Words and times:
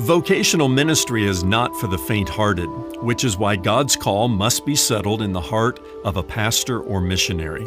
Vocational 0.00 0.68
ministry 0.68 1.24
is 1.24 1.44
not 1.44 1.76
for 1.76 1.86
the 1.86 1.98
faint 1.98 2.26
hearted, 2.26 2.68
which 3.02 3.22
is 3.22 3.36
why 3.36 3.54
God's 3.54 3.96
call 3.96 4.28
must 4.28 4.64
be 4.64 4.74
settled 4.74 5.20
in 5.20 5.34
the 5.34 5.40
heart 5.42 5.78
of 6.04 6.16
a 6.16 6.22
pastor 6.22 6.80
or 6.80 7.02
missionary. 7.02 7.66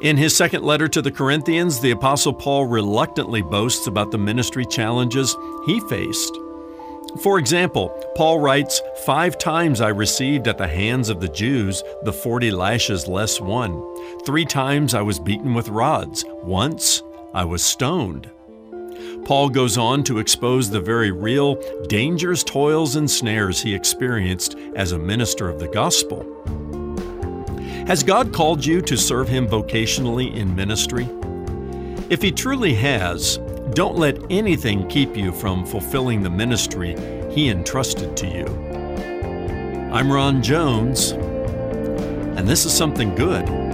In 0.00 0.16
his 0.16 0.34
second 0.34 0.64
letter 0.64 0.88
to 0.88 1.02
the 1.02 1.10
Corinthians, 1.10 1.78
the 1.78 1.90
Apostle 1.90 2.32
Paul 2.32 2.64
reluctantly 2.64 3.42
boasts 3.42 3.86
about 3.86 4.10
the 4.10 4.18
ministry 4.18 4.64
challenges 4.64 5.36
he 5.66 5.78
faced. 5.80 6.34
For 7.22 7.38
example, 7.38 7.90
Paul 8.16 8.40
writes, 8.40 8.80
Five 9.04 9.36
times 9.36 9.82
I 9.82 9.88
received 9.88 10.48
at 10.48 10.56
the 10.56 10.66
hands 10.66 11.10
of 11.10 11.20
the 11.20 11.28
Jews 11.28 11.82
the 12.04 12.14
forty 12.14 12.50
lashes 12.50 13.06
less 13.06 13.42
one. 13.42 13.82
Three 14.24 14.46
times 14.46 14.94
I 14.94 15.02
was 15.02 15.18
beaten 15.18 15.52
with 15.52 15.68
rods. 15.68 16.24
Once 16.42 17.02
I 17.34 17.44
was 17.44 17.62
stoned. 17.62 18.30
Paul 19.26 19.48
goes 19.48 19.76
on 19.76 20.04
to 20.04 20.20
expose 20.20 20.70
the 20.70 20.80
very 20.80 21.10
real 21.10 21.56
dangerous 21.88 22.44
toils, 22.44 22.94
and 22.94 23.10
snares 23.10 23.60
he 23.60 23.74
experienced 23.74 24.54
as 24.76 24.92
a 24.92 24.98
minister 25.00 25.48
of 25.48 25.58
the 25.58 25.66
gospel. 25.66 26.22
Has 27.88 28.04
God 28.04 28.32
called 28.32 28.64
you 28.64 28.80
to 28.82 28.96
serve 28.96 29.28
Him 29.28 29.48
vocationally 29.48 30.32
in 30.32 30.54
ministry? 30.54 31.08
If 32.08 32.22
He 32.22 32.30
truly 32.30 32.72
has, 32.74 33.38
don't 33.74 33.96
let 33.96 34.16
anything 34.30 34.86
keep 34.86 35.16
you 35.16 35.32
from 35.32 35.66
fulfilling 35.66 36.22
the 36.22 36.30
ministry 36.30 36.94
He 37.32 37.48
entrusted 37.48 38.16
to 38.18 38.28
you. 38.28 38.46
I'm 39.92 40.12
Ron 40.12 40.40
Jones, 40.40 41.10
and 41.10 42.46
this 42.46 42.64
is 42.64 42.72
something 42.72 43.12
good. 43.16 43.65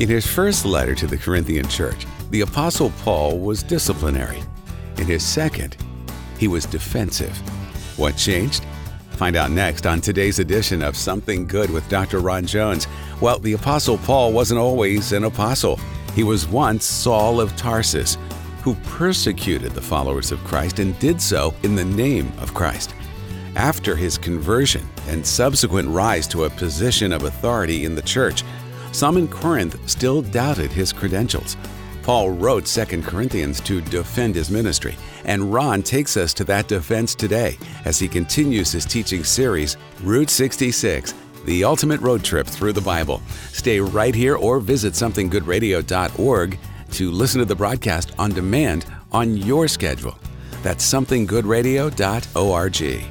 In 0.00 0.08
his 0.08 0.26
first 0.26 0.64
letter 0.64 0.92
to 0.96 1.06
the 1.06 1.16
Corinthian 1.16 1.68
church, 1.68 2.04
the 2.30 2.40
Apostle 2.40 2.90
Paul 3.02 3.38
was 3.38 3.62
disciplinary. 3.62 4.42
In 4.98 5.06
his 5.06 5.22
second, 5.24 5.76
he 6.36 6.48
was 6.48 6.66
defensive. 6.66 7.36
What 7.96 8.16
changed? 8.16 8.64
Find 9.12 9.36
out 9.36 9.52
next 9.52 9.86
on 9.86 10.00
today's 10.00 10.40
edition 10.40 10.82
of 10.82 10.96
Something 10.96 11.46
Good 11.46 11.70
with 11.70 11.88
Dr. 11.88 12.18
Ron 12.18 12.44
Jones. 12.44 12.88
Well, 13.20 13.38
the 13.38 13.52
Apostle 13.52 13.98
Paul 13.98 14.32
wasn't 14.32 14.58
always 14.58 15.12
an 15.12 15.22
apostle. 15.22 15.78
He 16.16 16.24
was 16.24 16.48
once 16.48 16.84
Saul 16.84 17.40
of 17.40 17.54
Tarsus, 17.54 18.18
who 18.62 18.74
persecuted 18.86 19.72
the 19.72 19.80
followers 19.80 20.32
of 20.32 20.42
Christ 20.42 20.80
and 20.80 20.98
did 20.98 21.22
so 21.22 21.54
in 21.62 21.76
the 21.76 21.84
name 21.84 22.32
of 22.40 22.52
Christ. 22.52 22.96
After 23.54 23.94
his 23.94 24.18
conversion 24.18 24.88
and 25.06 25.24
subsequent 25.24 25.88
rise 25.88 26.26
to 26.28 26.44
a 26.44 26.50
position 26.50 27.12
of 27.12 27.22
authority 27.22 27.84
in 27.84 27.94
the 27.94 28.02
church, 28.02 28.42
some 28.94 29.16
in 29.16 29.26
Corinth 29.26 29.90
still 29.90 30.22
doubted 30.22 30.70
his 30.70 30.92
credentials. 30.92 31.56
Paul 32.02 32.30
wrote 32.30 32.66
2 32.66 33.02
Corinthians 33.02 33.60
to 33.62 33.80
defend 33.80 34.34
his 34.34 34.50
ministry, 34.50 34.94
and 35.24 35.52
Ron 35.52 35.82
takes 35.82 36.16
us 36.16 36.34
to 36.34 36.44
that 36.44 36.68
defense 36.68 37.14
today 37.14 37.58
as 37.84 37.98
he 37.98 38.08
continues 38.08 38.70
his 38.70 38.84
teaching 38.84 39.24
series, 39.24 39.76
Route 40.02 40.30
66 40.30 41.14
The 41.44 41.64
Ultimate 41.64 42.00
Road 42.02 42.22
Trip 42.22 42.46
Through 42.46 42.74
the 42.74 42.80
Bible. 42.82 43.20
Stay 43.48 43.80
right 43.80 44.14
here 44.14 44.36
or 44.36 44.60
visit 44.60 44.92
somethinggoodradio.org 44.92 46.58
to 46.92 47.10
listen 47.10 47.40
to 47.40 47.46
the 47.46 47.56
broadcast 47.56 48.12
on 48.18 48.30
demand 48.30 48.86
on 49.10 49.36
your 49.36 49.66
schedule. 49.66 50.16
That's 50.62 50.84
somethinggoodradio.org. 50.84 53.04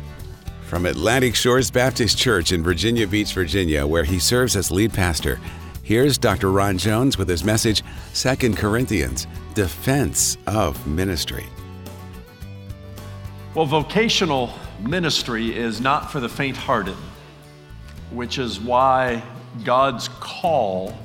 From 0.67 0.85
Atlantic 0.85 1.35
Shores 1.35 1.69
Baptist 1.69 2.17
Church 2.17 2.51
in 2.51 2.63
Virginia 2.63 3.07
Beach, 3.07 3.33
Virginia, 3.33 3.85
where 3.85 4.03
he 4.03 4.17
serves 4.17 4.55
as 4.55 4.71
lead 4.71 4.93
pastor, 4.93 5.39
Here's 5.83 6.17
Dr. 6.17 6.49
Ron 6.49 6.77
Jones 6.77 7.17
with 7.17 7.27
his 7.27 7.43
message 7.43 7.83
2 8.13 8.53
Corinthians 8.53 9.27
Defense 9.53 10.37
of 10.47 10.87
Ministry. 10.87 11.45
Well, 13.53 13.65
vocational 13.65 14.53
ministry 14.79 15.53
is 15.53 15.81
not 15.81 16.09
for 16.09 16.21
the 16.21 16.29
faint 16.29 16.55
hearted, 16.55 16.95
which 18.11 18.37
is 18.37 18.61
why 18.61 19.23
God's 19.65 20.07
call 20.21 20.97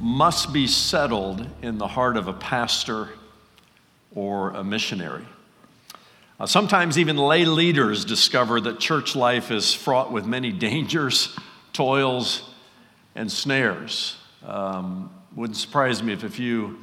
must 0.00 0.50
be 0.50 0.66
settled 0.66 1.46
in 1.60 1.76
the 1.76 1.86
heart 1.86 2.16
of 2.16 2.26
a 2.26 2.32
pastor 2.32 3.10
or 4.14 4.52
a 4.52 4.64
missionary. 4.64 5.26
Uh, 6.40 6.46
sometimes 6.46 6.98
even 6.98 7.18
lay 7.18 7.44
leaders 7.44 8.06
discover 8.06 8.62
that 8.62 8.80
church 8.80 9.14
life 9.14 9.50
is 9.50 9.74
fraught 9.74 10.10
with 10.10 10.24
many 10.24 10.52
dangers, 10.70 11.36
toils, 11.74 12.53
and 13.14 13.30
snares. 13.30 14.16
Um, 14.46 15.10
wouldn't 15.34 15.56
surprise 15.56 16.02
me 16.02 16.12
if 16.12 16.22
a 16.22 16.28
few 16.28 16.78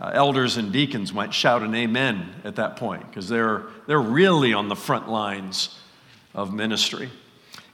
uh, 0.00 0.10
elders 0.12 0.56
and 0.56 0.72
deacons 0.72 1.12
might 1.12 1.32
shout 1.32 1.62
an 1.62 1.74
amen 1.74 2.28
at 2.44 2.56
that 2.56 2.76
point 2.76 3.08
because 3.08 3.28
they're, 3.28 3.64
they're 3.86 4.00
really 4.00 4.52
on 4.52 4.68
the 4.68 4.76
front 4.76 5.08
lines 5.08 5.78
of 6.34 6.52
ministry. 6.52 7.08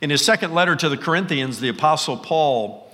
In 0.00 0.10
his 0.10 0.24
second 0.24 0.54
letter 0.54 0.76
to 0.76 0.88
the 0.88 0.96
Corinthians, 0.96 1.60
the 1.60 1.68
Apostle 1.68 2.16
Paul 2.16 2.92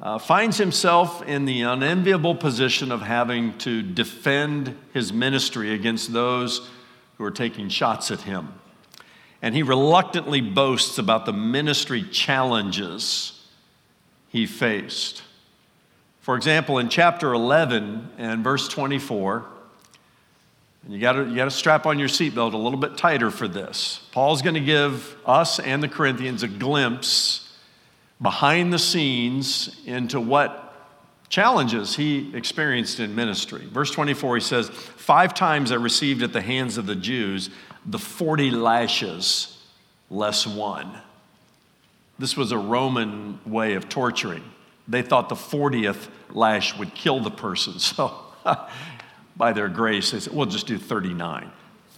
uh, 0.00 0.18
finds 0.18 0.58
himself 0.58 1.22
in 1.22 1.44
the 1.44 1.62
unenviable 1.62 2.34
position 2.34 2.92
of 2.92 3.02
having 3.02 3.56
to 3.58 3.82
defend 3.82 4.76
his 4.92 5.12
ministry 5.12 5.72
against 5.72 6.12
those 6.12 6.68
who 7.18 7.24
are 7.24 7.30
taking 7.30 7.68
shots 7.68 8.10
at 8.10 8.20
him. 8.22 8.52
And 9.40 9.54
he 9.54 9.62
reluctantly 9.62 10.40
boasts 10.40 10.98
about 10.98 11.24
the 11.24 11.32
ministry 11.32 12.02
challenges 12.02 13.35
he 14.36 14.44
faced. 14.44 15.22
For 16.20 16.36
example, 16.36 16.78
in 16.78 16.90
chapter 16.90 17.32
11 17.32 18.10
and 18.18 18.44
verse 18.44 18.68
24, 18.68 19.46
and 20.84 20.92
you 20.92 21.00
got 21.00 21.16
you 21.16 21.36
to 21.36 21.50
strap 21.50 21.86
on 21.86 21.98
your 21.98 22.08
seatbelt 22.08 22.52
a 22.52 22.58
little 22.58 22.78
bit 22.78 22.98
tighter 22.98 23.30
for 23.30 23.48
this. 23.48 24.06
Paul's 24.12 24.42
going 24.42 24.54
to 24.54 24.60
give 24.60 25.16
us 25.24 25.58
and 25.58 25.82
the 25.82 25.88
Corinthians 25.88 26.42
a 26.42 26.48
glimpse 26.48 27.50
behind 28.20 28.74
the 28.74 28.78
scenes 28.78 29.80
into 29.86 30.20
what 30.20 30.74
challenges 31.30 31.96
he 31.96 32.36
experienced 32.36 33.00
in 33.00 33.14
ministry. 33.14 33.66
Verse 33.72 33.90
24, 33.90 34.36
he 34.36 34.42
says, 34.42 34.68
Five 34.68 35.32
times 35.32 35.72
I 35.72 35.76
received 35.76 36.22
at 36.22 36.34
the 36.34 36.42
hands 36.42 36.76
of 36.76 36.84
the 36.84 36.94
Jews 36.94 37.48
the 37.86 37.98
40 37.98 38.50
lashes 38.50 39.64
less 40.10 40.46
one. 40.46 41.00
This 42.18 42.36
was 42.36 42.52
a 42.52 42.58
Roman 42.58 43.40
way 43.44 43.74
of 43.74 43.88
torturing. 43.88 44.44
They 44.88 45.02
thought 45.02 45.28
the 45.28 45.34
40th 45.34 46.08
lash 46.30 46.76
would 46.78 46.94
kill 46.94 47.20
the 47.20 47.30
person. 47.30 47.74
So, 47.78 48.22
by 49.36 49.52
their 49.52 49.68
grace, 49.68 50.12
they 50.12 50.20
said, 50.20 50.32
we'll 50.32 50.46
just 50.46 50.68
do 50.68 50.78
39. 50.78 51.50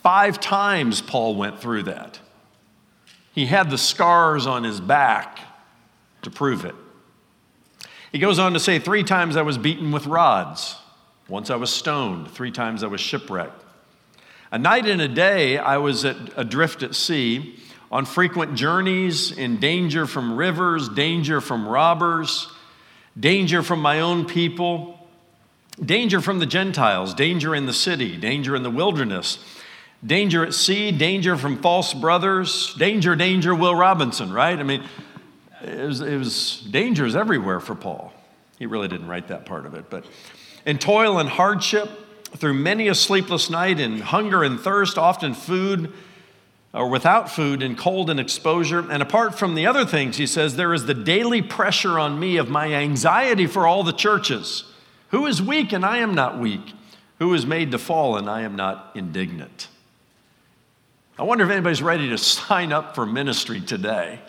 Five 0.03 0.41
times 0.41 1.03
Paul 1.03 1.37
went 1.37 1.61
through 1.61 1.85
that. 1.85 2.19
He 3.35 3.47
had 3.47 3.71
the 3.71 3.79
scars 3.79 4.47
on 4.47 4.65
his 4.65 4.81
back 4.81 5.39
to 6.23 6.31
prove 6.31 6.65
it. 6.65 6.75
He 8.11 8.19
goes 8.19 8.39
on 8.39 8.55
to 8.55 8.61
say, 8.61 8.79
Three 8.79 9.05
times 9.05 9.37
I 9.37 9.43
was 9.43 9.59
beaten 9.59 9.93
with 9.93 10.07
rods. 10.07 10.77
Once 11.29 11.51
I 11.51 11.57
was 11.57 11.71
stoned. 11.71 12.31
Three 12.31 12.51
times 12.51 12.83
I 12.83 12.87
was 12.87 13.01
shipwrecked. 13.01 13.63
A 14.51 14.59
night 14.59 14.87
and 14.87 15.01
a 15.01 15.09
day 15.09 15.59
I 15.59 15.77
was 15.77 16.05
at, 16.05 16.17
adrift 16.37 16.83
at 16.83 16.95
sea 16.95 17.61
on 17.91 18.05
frequent 18.05 18.55
journeys, 18.55 19.33
in 19.33 19.59
danger 19.59 20.07
from 20.07 20.37
rivers, 20.37 20.89
danger 20.91 21.41
from 21.41 21.67
robbers, 21.67 22.49
danger 23.19 23.63
from 23.63 23.81
my 23.81 24.01
own 24.01 24.27
people, 24.27 24.99
danger 25.83 26.21
from 26.21 26.39
the 26.39 26.47
Gentiles, 26.47 27.15
danger 27.15 27.55
in 27.55 27.67
the 27.67 27.73
city, 27.73 28.17
danger 28.17 28.55
in 28.55 28.63
the 28.63 28.71
wilderness, 28.71 29.39
danger 30.05 30.45
at 30.45 30.55
sea, 30.55 30.93
danger 30.93 31.37
from 31.37 31.61
false 31.63 31.95
brothers, 31.95 32.75
danger, 32.75 33.17
danger, 33.17 33.55
Will 33.55 33.75
Robinson, 33.75 34.33
right? 34.33 34.59
I 34.59 34.63
mean, 34.63 34.85
it 35.65 35.87
was, 35.87 36.01
it 36.01 36.17
was 36.17 36.61
dangers 36.71 37.17
everywhere 37.17 37.61
for 37.61 37.75
Paul. 37.75 38.13
He 38.59 38.67
really 38.67 38.89
didn't 38.89 39.09
write 39.09 39.29
that 39.29 39.47
part 39.47 39.67
of 39.67 39.75
it, 39.75 39.89
but 39.89 40.05
in 40.67 40.79
toil 40.79 41.19
and 41.19 41.29
hardship, 41.29 41.89
through 42.37 42.55
many 42.55 42.89
a 42.89 42.95
sleepless 42.95 43.49
night, 43.49 43.81
in 43.81 44.01
hunger 44.01 44.43
and 44.43 44.61
thirst, 44.61 44.99
often 44.99 45.33
food 45.33 45.93
or 46.75 46.89
without 46.89 47.31
food 47.31 47.63
and 47.63 47.79
cold 47.79 48.11
and 48.11 48.21
exposure. 48.21 48.91
And 48.91 49.03
apart 49.03 49.39
from 49.39 49.55
the 49.55 49.67
other 49.67 49.85
things, 49.85 50.17
he 50.17 50.27
says, 50.27 50.57
there 50.57 50.75
is 50.75 50.87
the 50.87 50.95
daily 50.95 51.43
pressure 51.43 51.99
on 51.99 52.21
me 52.21 52.37
of 52.37 52.49
my 52.49 52.73
anxiety 52.75 53.47
for 53.47 53.67
all 53.67 53.83
the 53.83 53.93
churches. 53.93 54.65
Who 55.11 55.27
is 55.27 55.41
weak 55.41 55.73
and 55.73 55.85
I 55.85 55.99
am 55.99 56.15
not 56.15 56.39
weak? 56.39 56.75
Who 57.19 57.33
is 57.35 57.47
made 57.47 57.71
to 57.73 57.79
fall 57.79 58.17
and 58.17 58.29
I 58.29 58.43
am 58.43 58.55
not 58.55 58.93
indignant? 58.95 59.69
I 61.19 61.23
wonder 61.23 61.45
if 61.45 61.51
anybody's 61.51 61.83
ready 61.83 62.11
to 62.11 62.19
sign 62.19 62.73
up 62.73 62.95
for 62.95 63.07
ministry 63.07 63.61
today. 63.61 64.21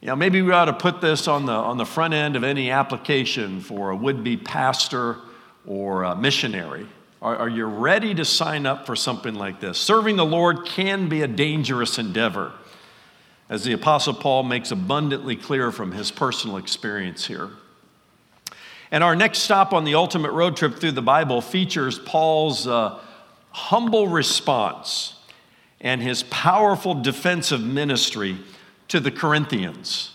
You 0.00 0.08
know, 0.08 0.16
maybe 0.16 0.40
we 0.42 0.52
ought 0.52 0.66
to 0.66 0.72
put 0.72 1.00
this 1.00 1.26
on 1.26 1.46
the, 1.46 1.52
on 1.52 1.78
the 1.78 1.86
front 1.86 2.14
end 2.14 2.36
of 2.36 2.44
any 2.44 2.70
application 2.70 3.60
for 3.60 3.90
a 3.90 3.96
would 3.96 4.22
be 4.22 4.36
pastor 4.36 5.16
or 5.66 6.04
a 6.04 6.14
missionary. 6.14 6.86
Are, 7.26 7.36
are 7.38 7.48
you 7.48 7.64
ready 7.64 8.14
to 8.14 8.24
sign 8.24 8.66
up 8.66 8.86
for 8.86 8.94
something 8.94 9.34
like 9.34 9.58
this? 9.58 9.78
Serving 9.78 10.14
the 10.14 10.24
Lord 10.24 10.64
can 10.64 11.08
be 11.08 11.22
a 11.22 11.26
dangerous 11.26 11.98
endeavor, 11.98 12.52
as 13.48 13.64
the 13.64 13.72
Apostle 13.72 14.14
Paul 14.14 14.44
makes 14.44 14.70
abundantly 14.70 15.34
clear 15.34 15.72
from 15.72 15.90
his 15.90 16.12
personal 16.12 16.56
experience 16.56 17.26
here. 17.26 17.50
And 18.92 19.02
our 19.02 19.16
next 19.16 19.40
stop 19.40 19.72
on 19.72 19.82
the 19.82 19.96
ultimate 19.96 20.30
road 20.30 20.56
trip 20.56 20.78
through 20.78 20.92
the 20.92 21.02
Bible 21.02 21.40
features 21.40 21.98
Paul's 21.98 22.68
uh, 22.68 23.00
humble 23.50 24.06
response 24.06 25.14
and 25.80 26.00
his 26.00 26.22
powerful 26.22 26.94
defensive 26.94 27.60
ministry 27.60 28.38
to 28.86 29.00
the 29.00 29.10
Corinthians. 29.10 30.12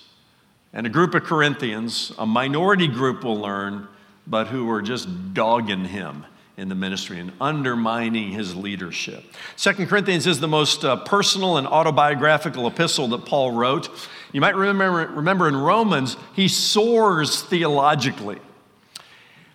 And 0.72 0.88
a 0.88 0.90
group 0.90 1.14
of 1.14 1.26
Corinthians, 1.26 2.14
a 2.18 2.26
minority 2.26 2.88
group 2.88 3.26
will 3.26 3.38
learn, 3.38 3.90
but 4.26 4.48
who 4.48 4.64
were 4.64 4.82
just 4.82 5.34
dogging 5.34 5.84
him 5.84 6.26
in 6.58 6.70
the 6.70 6.76
ministry 6.76 7.20
and 7.20 7.32
undermining 7.40 8.32
his 8.32 8.56
leadership. 8.56 9.24
Second 9.56 9.88
Corinthians 9.88 10.28
is 10.28 10.40
the 10.40 10.48
most 10.48 10.84
uh, 10.84 10.98
personal 10.98 11.58
and 11.58 11.66
autobiographical 11.66 12.68
epistle 12.68 13.08
that 13.10 13.26
Paul 13.26 13.52
wrote. 13.52 13.90
You 14.32 14.42
might 14.42 14.56
remember, 14.56 15.12
remember 15.14 15.48
in 15.48 15.56
Romans, 15.56 16.18
he 16.36 16.48
soars 16.48 17.42
theologically. 17.44 18.40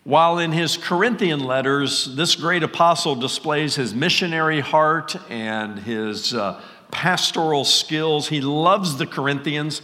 While 0.05 0.39
in 0.39 0.53
his 0.53 0.77
Corinthian 0.77 1.41
letters, 1.41 2.15
this 2.15 2.37
great 2.37 2.63
apostle 2.63 3.17
displays 3.17 3.75
his 3.75 3.93
missionary 3.93 4.61
heart 4.61 5.17
and 5.29 5.81
his 5.81 6.33
uh, 6.33 6.61
pastoral 6.93 7.65
skills. 7.65 8.29
He 8.29 8.41
loves 8.41 8.99
the 8.99 9.07
Corinthians, 9.07 9.83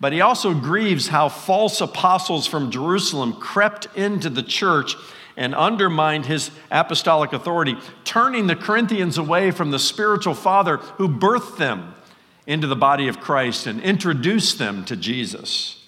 but 0.00 0.12
he 0.12 0.20
also 0.20 0.52
grieves 0.52 1.08
how 1.08 1.30
false 1.30 1.80
apostles 1.80 2.46
from 2.46 2.70
Jerusalem 2.70 3.32
crept 3.32 3.88
into 3.96 4.28
the 4.28 4.42
church 4.42 4.96
and 5.36 5.54
undermined 5.54 6.26
his 6.26 6.50
apostolic 6.70 7.32
authority, 7.32 7.76
turning 8.04 8.46
the 8.46 8.56
Corinthians 8.56 9.18
away 9.18 9.50
from 9.50 9.70
the 9.70 9.78
spiritual 9.78 10.34
father 10.34 10.76
who 10.76 11.08
birthed 11.08 11.58
them 11.58 11.94
into 12.46 12.66
the 12.66 12.76
body 12.76 13.08
of 13.08 13.20
Christ 13.20 13.66
and 13.66 13.80
introduced 13.80 14.58
them 14.58 14.84
to 14.84 14.96
Jesus. 14.96 15.82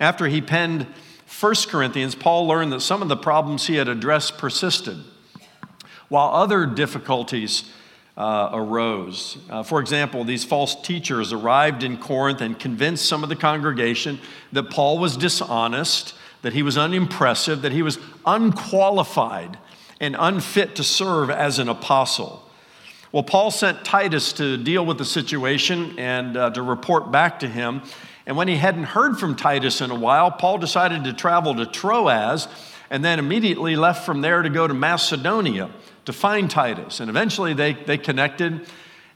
After 0.00 0.26
he 0.26 0.40
penned 0.40 0.86
1 1.40 1.54
Corinthians, 1.68 2.14
Paul 2.14 2.46
learned 2.46 2.72
that 2.72 2.80
some 2.80 3.02
of 3.02 3.08
the 3.08 3.16
problems 3.16 3.66
he 3.66 3.76
had 3.76 3.88
addressed 3.88 4.38
persisted, 4.38 4.98
while 6.08 6.34
other 6.34 6.66
difficulties 6.66 7.70
uh, 8.16 8.50
arose. 8.52 9.38
Uh, 9.48 9.62
for 9.62 9.80
example, 9.80 10.24
these 10.24 10.44
false 10.44 10.74
teachers 10.82 11.32
arrived 11.32 11.82
in 11.82 11.96
Corinth 11.96 12.40
and 12.40 12.58
convinced 12.58 13.06
some 13.06 13.22
of 13.22 13.28
the 13.28 13.36
congregation 13.36 14.18
that 14.52 14.64
Paul 14.64 14.98
was 14.98 15.16
dishonest, 15.16 16.14
that 16.42 16.52
he 16.52 16.62
was 16.62 16.76
unimpressive, 16.76 17.62
that 17.62 17.72
he 17.72 17.82
was 17.82 17.98
unqualified 18.26 19.58
and 20.00 20.16
unfit 20.18 20.76
to 20.76 20.84
serve 20.84 21.30
as 21.30 21.58
an 21.58 21.68
apostle. 21.68 22.44
Well, 23.12 23.22
Paul 23.22 23.50
sent 23.50 23.84
Titus 23.84 24.32
to 24.34 24.56
deal 24.56 24.84
with 24.84 24.98
the 24.98 25.04
situation 25.04 25.98
and 25.98 26.36
uh, 26.36 26.50
to 26.50 26.62
report 26.62 27.12
back 27.12 27.40
to 27.40 27.48
him. 27.48 27.82
And 28.26 28.36
when 28.36 28.48
he 28.48 28.56
hadn't 28.56 28.84
heard 28.84 29.18
from 29.18 29.36
Titus 29.36 29.80
in 29.80 29.90
a 29.90 29.94
while, 29.94 30.30
Paul 30.30 30.58
decided 30.58 31.04
to 31.04 31.12
travel 31.12 31.54
to 31.56 31.66
Troas 31.66 32.48
and 32.90 33.04
then 33.04 33.18
immediately 33.18 33.76
left 33.76 34.04
from 34.04 34.20
there 34.20 34.42
to 34.42 34.50
go 34.50 34.66
to 34.66 34.74
Macedonia 34.74 35.70
to 36.04 36.12
find 36.12 36.50
Titus. 36.50 37.00
And 37.00 37.08
eventually 37.08 37.54
they, 37.54 37.74
they 37.74 37.98
connected, 37.98 38.66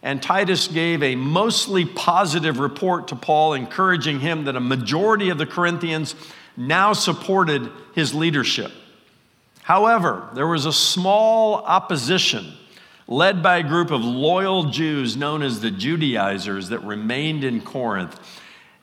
and 0.02 0.22
Titus 0.22 0.68
gave 0.68 1.02
a 1.02 1.14
mostly 1.14 1.84
positive 1.84 2.58
report 2.58 3.08
to 3.08 3.16
Paul, 3.16 3.54
encouraging 3.54 4.20
him 4.20 4.44
that 4.44 4.56
a 4.56 4.60
majority 4.60 5.30
of 5.30 5.38
the 5.38 5.46
Corinthians 5.46 6.14
now 6.56 6.92
supported 6.92 7.70
his 7.94 8.14
leadership. 8.14 8.72
However, 9.62 10.28
there 10.34 10.46
was 10.46 10.64
a 10.64 10.72
small 10.72 11.56
opposition 11.56 12.52
led 13.08 13.42
by 13.42 13.58
a 13.58 13.62
group 13.62 13.90
of 13.90 14.02
loyal 14.02 14.64
Jews 14.64 15.16
known 15.16 15.42
as 15.42 15.60
the 15.60 15.70
Judaizers 15.70 16.68
that 16.70 16.80
remained 16.80 17.44
in 17.44 17.60
Corinth. 17.60 18.18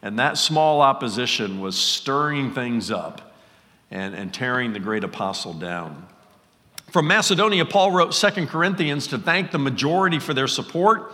And 0.02 0.20
that 0.20 0.38
small 0.38 0.82
opposition 0.82 1.62
was 1.62 1.78
stirring 1.78 2.54
things 2.54 2.92
up 2.92 3.34
and, 3.92 4.14
and 4.14 4.34
tearing 4.34 4.74
the 4.74 4.80
great 4.80 5.04
apostle 5.04 5.54
down. 5.54 6.08
From 6.90 7.08
Macedonia, 7.08 7.66
Paul 7.66 7.92
wrote 7.92 8.14
Second 8.14 8.48
Corinthians 8.48 9.08
to 9.08 9.18
thank 9.18 9.52
the 9.52 9.60
majority 9.60 10.20
for 10.20 10.34
their 10.34 10.48
support 10.48 11.14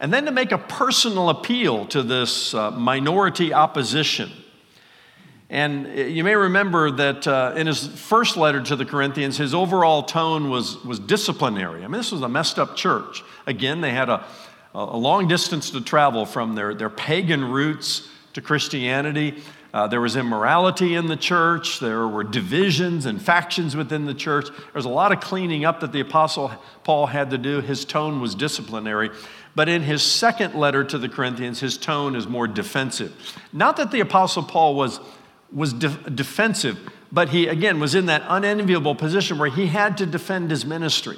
and 0.00 0.12
then 0.12 0.24
to 0.24 0.32
make 0.32 0.52
a 0.52 0.58
personal 0.58 1.28
appeal 1.30 1.86
to 1.86 2.02
this 2.02 2.52
uh, 2.52 2.70
minority 2.72 3.54
opposition. 3.54 4.30
And 5.50 5.86
you 5.98 6.24
may 6.24 6.34
remember 6.34 6.90
that 6.90 7.26
uh, 7.26 7.52
in 7.56 7.66
his 7.66 7.86
first 7.86 8.36
letter 8.36 8.62
to 8.62 8.76
the 8.76 8.84
Corinthians, 8.84 9.36
his 9.36 9.54
overall 9.54 10.02
tone 10.02 10.48
was, 10.48 10.82
was 10.84 10.98
disciplinary. 10.98 11.84
I 11.84 11.86
mean, 11.86 11.98
this 11.98 12.12
was 12.12 12.22
a 12.22 12.28
messed 12.28 12.58
up 12.58 12.76
church. 12.76 13.22
Again, 13.46 13.80
they 13.80 13.90
had 13.90 14.08
a, 14.08 14.24
a 14.74 14.96
long 14.96 15.28
distance 15.28 15.70
to 15.70 15.80
travel 15.80 16.24
from 16.26 16.54
their, 16.54 16.74
their 16.74 16.90
pagan 16.90 17.44
roots 17.44 18.08
to 18.32 18.40
Christianity. 18.40 19.42
Uh, 19.74 19.88
there 19.88 20.00
was 20.00 20.14
immorality 20.14 20.94
in 20.94 21.08
the 21.08 21.16
church. 21.16 21.80
There 21.80 22.06
were 22.06 22.22
divisions 22.22 23.06
and 23.06 23.20
factions 23.20 23.74
within 23.74 24.06
the 24.06 24.14
church. 24.14 24.46
There 24.46 24.72
was 24.72 24.84
a 24.84 24.88
lot 24.90 25.10
of 25.10 25.20
cleaning 25.20 25.64
up 25.64 25.80
that 25.80 25.92
the 25.92 25.98
Apostle 26.00 26.52
Paul 26.84 27.06
had 27.06 27.30
to 27.30 27.38
do. 27.38 27.60
His 27.60 27.84
tone 27.84 28.20
was 28.20 28.36
disciplinary. 28.36 29.10
But 29.56 29.68
in 29.68 29.82
his 29.82 30.02
second 30.02 30.54
letter 30.54 30.84
to 30.84 30.98
the 30.98 31.08
Corinthians, 31.08 31.60
his 31.60 31.76
tone 31.76 32.14
is 32.14 32.28
more 32.28 32.46
defensive. 32.46 33.12
Not 33.52 33.76
that 33.78 33.90
the 33.90 34.00
Apostle 34.00 34.44
Paul 34.44 34.76
was, 34.76 35.00
was 35.52 35.72
de- 35.72 36.10
defensive, 36.10 36.78
but 37.12 37.28
he, 37.28 37.46
again, 37.46 37.80
was 37.80 37.94
in 37.94 38.06
that 38.06 38.22
unenviable 38.26 38.94
position 38.94 39.38
where 39.38 39.50
he 39.50 39.66
had 39.66 39.96
to 39.98 40.06
defend 40.06 40.50
his 40.50 40.64
ministry. 40.64 41.16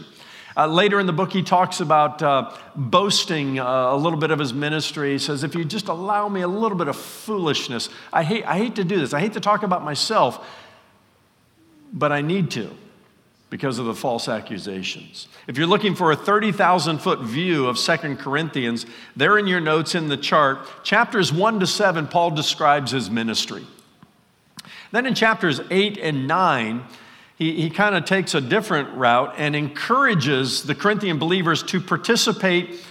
Uh, 0.56 0.66
later 0.66 0.98
in 0.98 1.06
the 1.06 1.12
book, 1.12 1.32
he 1.32 1.42
talks 1.42 1.80
about 1.80 2.22
uh, 2.22 2.50
boasting 2.74 3.58
uh, 3.58 3.92
a 3.92 3.96
little 3.96 4.18
bit 4.18 4.30
of 4.30 4.38
his 4.38 4.54
ministry. 4.54 5.12
He 5.12 5.18
says, 5.18 5.44
If 5.44 5.54
you 5.54 5.64
just 5.64 5.88
allow 5.88 6.28
me 6.28 6.40
a 6.40 6.48
little 6.48 6.78
bit 6.78 6.88
of 6.88 6.96
foolishness, 6.96 7.90
I 8.10 8.22
hate, 8.22 8.44
I 8.46 8.56
hate 8.56 8.76
to 8.76 8.84
do 8.84 8.98
this. 8.98 9.12
I 9.12 9.20
hate 9.20 9.34
to 9.34 9.40
talk 9.40 9.62
about 9.62 9.84
myself, 9.84 10.46
but 11.92 12.10
I 12.10 12.22
need 12.22 12.50
to 12.52 12.70
because 13.50 13.78
of 13.78 13.84
the 13.84 13.94
false 13.94 14.28
accusations. 14.28 15.28
If 15.46 15.56
you're 15.56 15.66
looking 15.66 15.94
for 15.94 16.10
a 16.10 16.16
30,000 16.16 16.98
foot 16.98 17.20
view 17.20 17.66
of 17.66 17.78
Second 17.78 18.18
Corinthians, 18.18 18.86
there 19.14 19.38
in 19.38 19.46
your 19.46 19.60
notes 19.60 19.94
in 19.94 20.08
the 20.08 20.16
chart, 20.16 20.58
chapters 20.82 21.32
1 21.32 21.60
to 21.60 21.66
7, 21.66 22.08
Paul 22.08 22.30
describes 22.32 22.90
his 22.90 23.10
ministry. 23.10 23.64
Then 24.92 25.06
in 25.06 25.14
chapters 25.14 25.60
8 25.70 25.98
and 25.98 26.26
9, 26.26 26.84
he, 27.36 27.60
he 27.60 27.70
kind 27.70 27.94
of 27.94 28.04
takes 28.04 28.34
a 28.34 28.40
different 28.40 28.96
route 28.96 29.34
and 29.36 29.54
encourages 29.54 30.62
the 30.62 30.74
Corinthian 30.74 31.18
believers 31.18 31.62
to 31.64 31.80
participate 31.80 32.84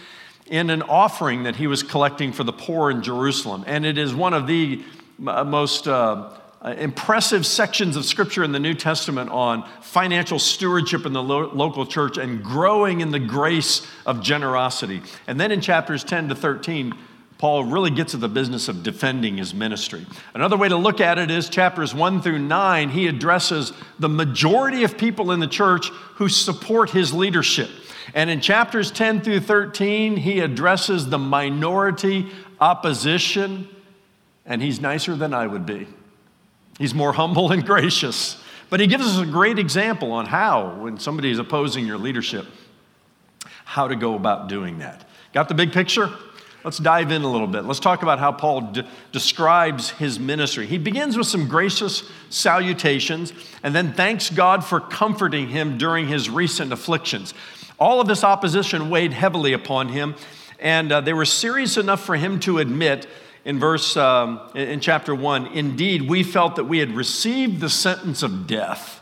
in 0.48 0.70
an 0.70 0.84
offering 0.84 1.44
that 1.44 1.56
he 1.56 1.68
was 1.68 1.82
collecting 1.82 2.32
for 2.32 2.44
the 2.44 2.54
poor 2.54 2.92
in 2.92 3.02
Jerusalem. 3.02 3.64
And 3.66 3.86
it 3.86 3.98
is 3.98 4.14
one 4.14 4.34
of 4.34 4.46
the 4.46 4.84
uh, 5.26 5.44
most 5.44 5.88
uh, 5.88 6.30
impressive 6.62 7.46
sections 7.46 7.96
of 7.96 8.06
scripture 8.06 8.44
in 8.44 8.52
the 8.52 8.60
New 8.60 8.74
Testament 8.74 9.30
on 9.32 9.68
financial 9.82 10.38
stewardship 10.38 11.06
in 11.06 11.14
the 11.14 11.24
lo- 11.24 11.52
local 11.54 11.86
church 11.86 12.18
and 12.18 12.44
growing 12.44 13.02
in 13.02 13.12
the 13.12 13.20
grace 13.20 13.86
of 14.06 14.22
generosity. 14.22 15.02
And 15.28 15.40
then 15.40 15.52
in 15.52 15.62
chapters 15.62 16.04
10 16.04 16.30
to 16.30 16.36
13, 16.36 16.94
Paul 17.46 17.66
really 17.66 17.92
gets 17.92 18.16
at 18.16 18.22
the 18.22 18.28
business 18.28 18.70
of 18.70 18.82
defending 18.82 19.38
his 19.38 19.54
ministry. 19.54 20.04
Another 20.34 20.58
way 20.58 20.68
to 20.68 20.78
look 20.78 21.00
at 21.00 21.20
it 21.20 21.30
is 21.30 21.48
chapters 21.48 21.94
1 21.94 22.24
through 22.24 22.40
9, 22.40 22.90
he 22.90 23.06
addresses 23.06 23.72
the 24.00 24.10
majority 24.10 24.84
of 24.84 24.98
people 24.98 25.30
in 25.30 25.40
the 25.40 25.46
church 25.46 25.90
who 26.16 26.28
support 26.28 26.90
his 26.90 27.14
leadership. 27.14 27.70
And 28.16 28.32
in 28.32 28.42
chapters 28.42 28.90
10 28.90 29.22
through 29.22 29.42
13, 29.42 30.18
he 30.18 30.40
addresses 30.40 31.08
the 31.08 31.20
minority 31.20 32.32
opposition, 32.60 33.70
and 34.48 34.60
he's 34.60 34.82
nicer 34.82 35.16
than 35.16 35.32
I 35.32 35.46
would 35.46 35.68
be. 35.68 35.86
He's 36.80 36.96
more 36.96 37.14
humble 37.14 37.52
and 37.52 37.64
gracious. 37.64 38.42
But 38.72 38.80
he 38.80 38.88
gives 38.88 39.06
us 39.06 39.20
a 39.20 39.26
great 39.28 39.60
example 39.60 40.14
on 40.14 40.26
how, 40.26 40.78
when 40.80 40.98
somebody 40.98 41.30
is 41.30 41.38
opposing 41.38 41.86
your 41.86 42.00
leadership, 42.00 42.48
how 43.66 43.88
to 43.88 43.96
go 43.96 44.16
about 44.16 44.50
doing 44.50 44.80
that. 44.80 45.08
Got 45.32 45.48
the 45.48 45.54
big 45.54 45.74
picture? 45.74 46.10
Let's 46.66 46.80
dive 46.80 47.12
in 47.12 47.22
a 47.22 47.32
little 47.32 47.46
bit. 47.46 47.66
Let's 47.66 47.80
talk 47.80 48.02
about 48.02 48.18
how 48.18 48.32
Paul 48.32 48.62
de- 48.72 48.88
describes 49.12 49.92
his 49.92 50.20
ministry. 50.20 50.66
He 50.66 50.80
begins 50.80 51.16
with 51.16 51.28
some 51.28 51.48
gracious 51.48 52.10
salutations 52.32 53.34
and 53.62 53.76
then 53.76 53.94
thanks 53.94 54.32
God 54.32 54.66
for 54.66 54.80
comforting 54.80 55.48
him 55.48 55.78
during 55.78 56.08
his 56.08 56.28
recent 56.28 56.74
afflictions. 56.74 57.36
All 57.80 58.02
of 58.02 58.08
this 58.08 58.24
opposition 58.24 58.90
weighed 58.90 59.14
heavily 59.14 59.54
upon 59.54 59.90
him, 59.90 60.16
and 60.60 60.92
uh, 60.92 61.02
they 61.02 61.14
were 61.14 61.26
serious 61.26 61.78
enough 61.78 62.04
for 62.04 62.16
him 62.16 62.40
to 62.40 62.58
admit 62.58 63.06
in 63.44 63.60
verse 63.60 63.96
um, 63.96 64.42
in 64.56 64.80
chapter 64.80 65.14
1 65.14 65.48
indeed 65.48 66.10
we 66.10 66.24
felt 66.24 66.56
that 66.56 66.64
we 66.64 66.80
had 66.80 66.92
received 66.96 67.62
the 67.62 67.70
sentence 67.70 68.24
of 68.24 68.48
death 68.48 69.02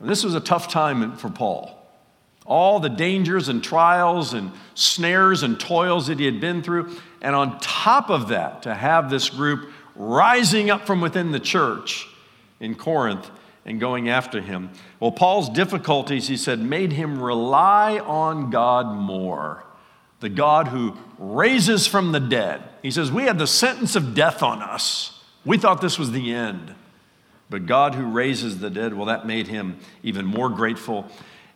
and 0.00 0.08
this 0.08 0.24
was 0.24 0.34
a 0.34 0.40
tough 0.40 0.68
time 0.68 1.14
for 1.18 1.28
paul 1.28 1.81
all 2.44 2.80
the 2.80 2.88
dangers 2.88 3.48
and 3.48 3.62
trials 3.62 4.34
and 4.34 4.50
snares 4.74 5.42
and 5.42 5.58
toils 5.58 6.08
that 6.08 6.18
he 6.18 6.24
had 6.24 6.40
been 6.40 6.62
through. 6.62 6.96
And 7.20 7.36
on 7.36 7.58
top 7.60 8.10
of 8.10 8.28
that, 8.28 8.62
to 8.62 8.74
have 8.74 9.10
this 9.10 9.30
group 9.30 9.70
rising 9.94 10.70
up 10.70 10.86
from 10.86 11.00
within 11.00 11.32
the 11.32 11.40
church 11.40 12.08
in 12.60 12.74
Corinth 12.74 13.30
and 13.64 13.78
going 13.78 14.08
after 14.08 14.40
him. 14.40 14.70
Well, 14.98 15.12
Paul's 15.12 15.48
difficulties, 15.48 16.28
he 16.28 16.36
said, 16.36 16.58
made 16.58 16.92
him 16.92 17.22
rely 17.22 17.98
on 17.98 18.50
God 18.50 18.86
more, 18.96 19.64
the 20.20 20.28
God 20.28 20.68
who 20.68 20.96
raises 21.18 21.86
from 21.86 22.12
the 22.12 22.20
dead. 22.20 22.62
He 22.82 22.90
says, 22.90 23.12
We 23.12 23.24
had 23.24 23.38
the 23.38 23.46
sentence 23.46 23.94
of 23.94 24.14
death 24.14 24.42
on 24.42 24.62
us. 24.62 25.20
We 25.44 25.58
thought 25.58 25.80
this 25.80 25.98
was 25.98 26.10
the 26.10 26.32
end. 26.32 26.74
But 27.50 27.66
God 27.66 27.94
who 27.94 28.06
raises 28.06 28.60
the 28.60 28.70
dead, 28.70 28.94
well, 28.94 29.06
that 29.06 29.26
made 29.26 29.46
him 29.46 29.78
even 30.02 30.24
more 30.24 30.48
grateful, 30.48 31.06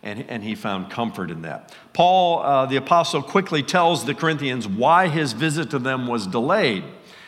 and, 0.07 0.23
and 0.29 0.41
he 0.41 0.55
found 0.55 0.89
comfort 0.89 1.29
in 1.29 1.41
that. 1.41 1.75
Paul, 1.91 2.39
uh, 2.39 2.65
the 2.65 2.77
apostle, 2.77 3.21
quickly 3.21 3.61
tells 3.61 4.05
the 4.05 4.15
Corinthians 4.15 4.65
why 4.65 5.09
his 5.09 5.33
visit 5.33 5.69
to 5.71 5.79
them 5.79 6.07
was 6.07 6.25
delayed. 6.25 6.85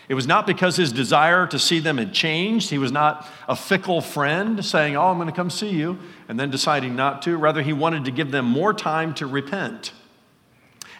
It 0.08 0.14
was 0.14 0.26
not 0.26 0.48
because 0.48 0.78
his 0.78 0.94
desire 0.94 1.46
to 1.48 1.60
see 1.60 1.80
them 1.80 1.98
had 1.98 2.14
changed. 2.14 2.70
He 2.70 2.78
was 2.78 2.92
not 2.92 3.28
a 3.50 3.56
fickle 3.56 4.00
friend 4.00 4.64
saying, 4.64 4.96
Oh, 4.96 5.08
I'm 5.08 5.18
going 5.18 5.28
to 5.28 5.36
come 5.36 5.50
see 5.50 5.70
you, 5.70 6.00
and 6.30 6.40
then 6.40 6.50
deciding 6.50 6.96
not 6.96 7.22
to. 7.24 7.36
Rather, 7.36 7.62
he 7.62 7.74
wanted 7.74 8.06
to 8.06 8.12
give 8.12 8.32
them 8.32 8.46
more 8.46 8.74
time 8.74 9.14
to 9.16 9.28
repent 9.28 9.92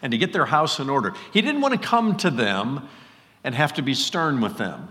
and 0.02 0.12
to 0.12 0.18
get 0.18 0.34
their 0.34 0.46
house 0.46 0.80
in 0.80 0.90
order. 0.90 1.14
He 1.32 1.40
didn't 1.40 1.62
want 1.62 1.80
to 1.80 1.80
come 1.80 2.14
to 2.18 2.30
them 2.30 2.88
and 3.42 3.54
have 3.54 3.72
to 3.74 3.82
be 3.82 3.94
stern 3.94 4.42
with 4.42 4.58
them. 4.58 4.90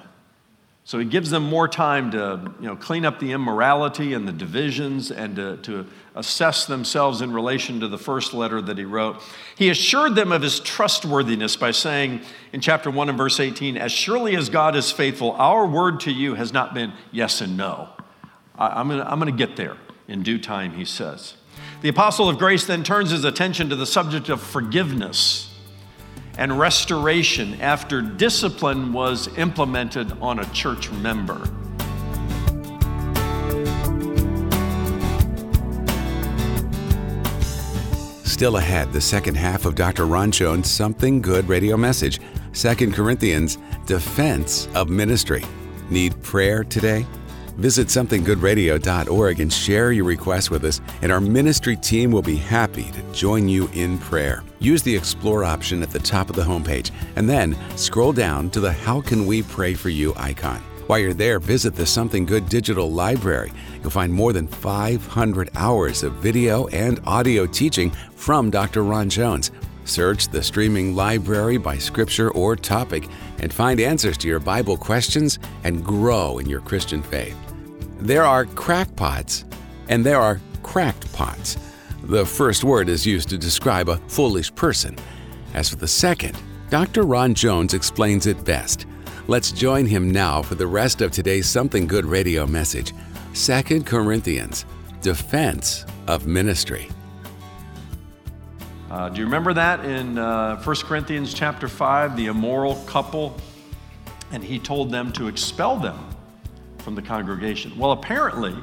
So 0.90 0.98
he 0.98 1.06
gives 1.06 1.30
them 1.30 1.44
more 1.44 1.68
time 1.68 2.10
to 2.14 2.52
you 2.60 2.66
know, 2.66 2.76
clean 2.76 3.06
up 3.06 3.20
the 3.20 3.32
immorality 3.32 4.16
and 4.16 4.28
the 4.28 4.32
divisions 4.32 5.12
and 5.12 5.36
to, 5.36 5.58
to 5.58 5.86
assess 6.16 6.66
themselves 6.66 7.22
in 7.22 7.32
relation 7.32 7.80
to 7.82 7.88
the 7.88 8.00
first 8.00 8.34
letter 8.34 8.60
that 8.60 8.80
he 8.80 8.86
wrote. 8.86 9.22
He 9.56 9.70
assured 9.70 10.16
them 10.16 10.32
of 10.32 10.42
his 10.42 10.60
trustworthiness 10.60 11.58
by 11.58 11.70
saying 11.70 12.22
in 12.54 12.60
chapter 12.60 12.90
1 12.90 13.08
and 13.08 13.20
verse 13.20 13.40
18, 13.40 13.78
As 13.78 13.92
surely 13.92 14.36
as 14.36 14.50
God 14.50 14.76
is 14.76 14.92
faithful, 14.92 15.34
our 15.34 15.68
word 15.68 16.00
to 16.00 16.12
you 16.12 16.34
has 16.34 16.52
not 16.54 16.74
been 16.74 16.92
yes 17.12 17.40
and 17.40 17.56
no. 17.56 17.90
I, 18.58 18.82
am 18.82 18.88
going 18.88 19.00
I'm 19.00 19.20
to 19.20 19.32
get 19.32 19.58
there 19.58 19.78
in 20.08 20.24
due 20.24 20.40
time, 20.40 20.74
he 20.74 20.86
says. 20.86 21.36
The 21.82 21.90
apostle 21.90 22.28
of 22.28 22.40
grace 22.40 22.66
then 22.66 22.84
turns 22.84 23.12
his 23.12 23.26
attention 23.26 23.70
to 23.70 23.76
the 23.76 23.86
subject 23.86 24.28
of 24.30 24.42
forgiveness 24.42 25.49
and 26.40 26.58
restoration 26.58 27.60
after 27.60 28.02
discipline 28.02 28.94
was 28.94 29.28
implemented 29.38 30.10
on 30.22 30.40
a 30.40 30.46
church 30.54 30.90
member. 30.90 31.38
Still 38.24 38.56
ahead, 38.56 38.94
the 38.94 39.02
second 39.02 39.36
half 39.36 39.66
of 39.66 39.76
Dr. 39.76 40.06
Ron 40.08 40.32
Jones' 40.32 40.72
Something 40.72 41.22
Good 41.22 41.50
radio 41.50 41.76
message 41.76 42.22
2 42.54 42.94
Corinthians, 42.94 43.58
Defense 43.86 44.70
of 44.76 44.90
Ministry. 44.90 45.44
Need 45.90 46.24
prayer 46.24 46.64
today? 46.64 47.06
Visit 47.58 47.88
somethinggoodradio.org 47.88 49.40
and 49.40 49.52
share 49.52 49.92
your 49.92 50.06
request 50.06 50.52
with 50.52 50.64
us, 50.64 50.82
and 51.02 51.12
our 51.12 51.22
ministry 51.22 51.76
team 51.76 52.12
will 52.12 52.22
be 52.22 52.38
happy 52.38 52.92
to 52.92 53.02
join 53.12 53.50
you 53.50 53.68
in 53.74 53.98
prayer. 53.98 54.44
Use 54.60 54.84
the 54.84 54.96
Explore 54.96 55.44
option 55.44 55.84
at 55.84 55.90
the 55.90 56.00
top 56.00 56.30
of 56.30 56.36
the 56.36 56.44
homepage, 56.44 56.92
and 57.16 57.30
then 57.30 57.58
scroll 57.78 58.14
down 58.14 58.50
to 58.52 58.60
the 58.60 58.72
How 58.72 59.02
Can 59.02 59.26
We 59.26 59.44
Pray 59.44 59.74
For 59.74 59.90
You 59.90 60.14
icon. 60.16 60.62
While 60.88 60.98
you're 60.98 61.14
there, 61.14 61.40
visit 61.40 61.76
the 61.76 61.86
Something 61.86 62.26
Good 62.26 62.50
digital 62.50 62.92
library. 62.92 63.52
You'll 63.82 63.92
find 63.92 64.12
more 64.12 64.34
than 64.34 64.48
500 64.48 65.52
hours 65.56 66.02
of 66.02 66.14
video 66.14 66.66
and 66.70 67.00
audio 67.06 67.46
teaching 67.46 67.92
from 68.16 68.50
Dr. 68.50 68.84
Ron 68.84 69.08
Jones. 69.08 69.52
Search 69.90 70.28
the 70.28 70.44
streaming 70.44 70.96
library 70.96 71.58
by 71.58 71.80
scripture 71.80 72.30
or 72.32 72.56
topic 72.56 73.08
and 73.40 73.52
find 73.52 73.80
answers 73.80 74.18
to 74.20 74.28
your 74.28 74.40
Bible 74.40 74.78
questions 74.78 75.40
and 75.64 75.84
grow 75.84 76.38
in 76.38 76.48
your 76.48 76.62
Christian 76.62 77.02
faith. 77.02 77.36
There 78.00 78.24
are 78.24 78.46
crackpots 78.46 79.46
and 79.88 80.06
there 80.06 80.22
are 80.22 80.40
cracked 80.62 81.12
pots. 81.12 81.58
The 82.04 82.24
first 82.24 82.64
word 82.64 82.88
is 82.88 83.06
used 83.06 83.30
to 83.30 83.38
describe 83.38 83.90
a 83.90 83.98
foolish 84.08 84.54
person. 84.54 84.96
As 85.56 85.70
for 85.70 85.78
the 85.78 85.88
second, 85.88 86.38
Dr. 86.70 87.04
Ron 87.04 87.34
Jones 87.34 87.74
explains 87.74 88.28
it 88.28 88.46
best. 88.46 88.86
Let's 89.28 89.52
join 89.52 89.88
him 89.88 90.12
now 90.12 90.44
for 90.44 90.54
the 90.54 90.68
rest 90.68 91.02
of 91.02 91.12
today's 91.12 91.50
Something 91.50 91.88
Good 91.88 92.06
radio 92.06 92.46
message 92.46 92.94
2 93.34 93.84
Corinthians 93.84 94.66
Defense 95.02 95.86
of 96.08 96.28
Ministry. 96.28 96.90
Uh, 98.90 99.08
do 99.08 99.20
you 99.20 99.26
remember 99.26 99.54
that 99.54 99.86
in 99.86 100.18
uh, 100.18 100.60
1 100.64 100.76
Corinthians 100.78 101.32
chapter 101.32 101.68
5, 101.68 102.18
the 102.18 102.26
immoral 102.26 102.76
couple? 102.88 103.38
And 104.32 104.44
he 104.44 104.58
told 104.58 104.92
them 104.92 105.12
to 105.14 105.28
expel 105.28 105.78
them 105.78 106.10
from 106.80 106.96
the 106.96 107.02
congregation. 107.04 107.78
Well, 107.78 107.92
apparently, 107.92 108.56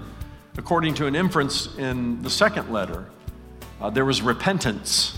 according 0.58 0.94
to 0.94 1.06
an 1.06 1.14
inference 1.14 1.76
in 1.76 2.20
the 2.22 2.30
second 2.30 2.72
letter, 2.72 3.06
uh, 3.80 3.90
there 3.90 4.04
was 4.04 4.20
repentance. 4.20 5.16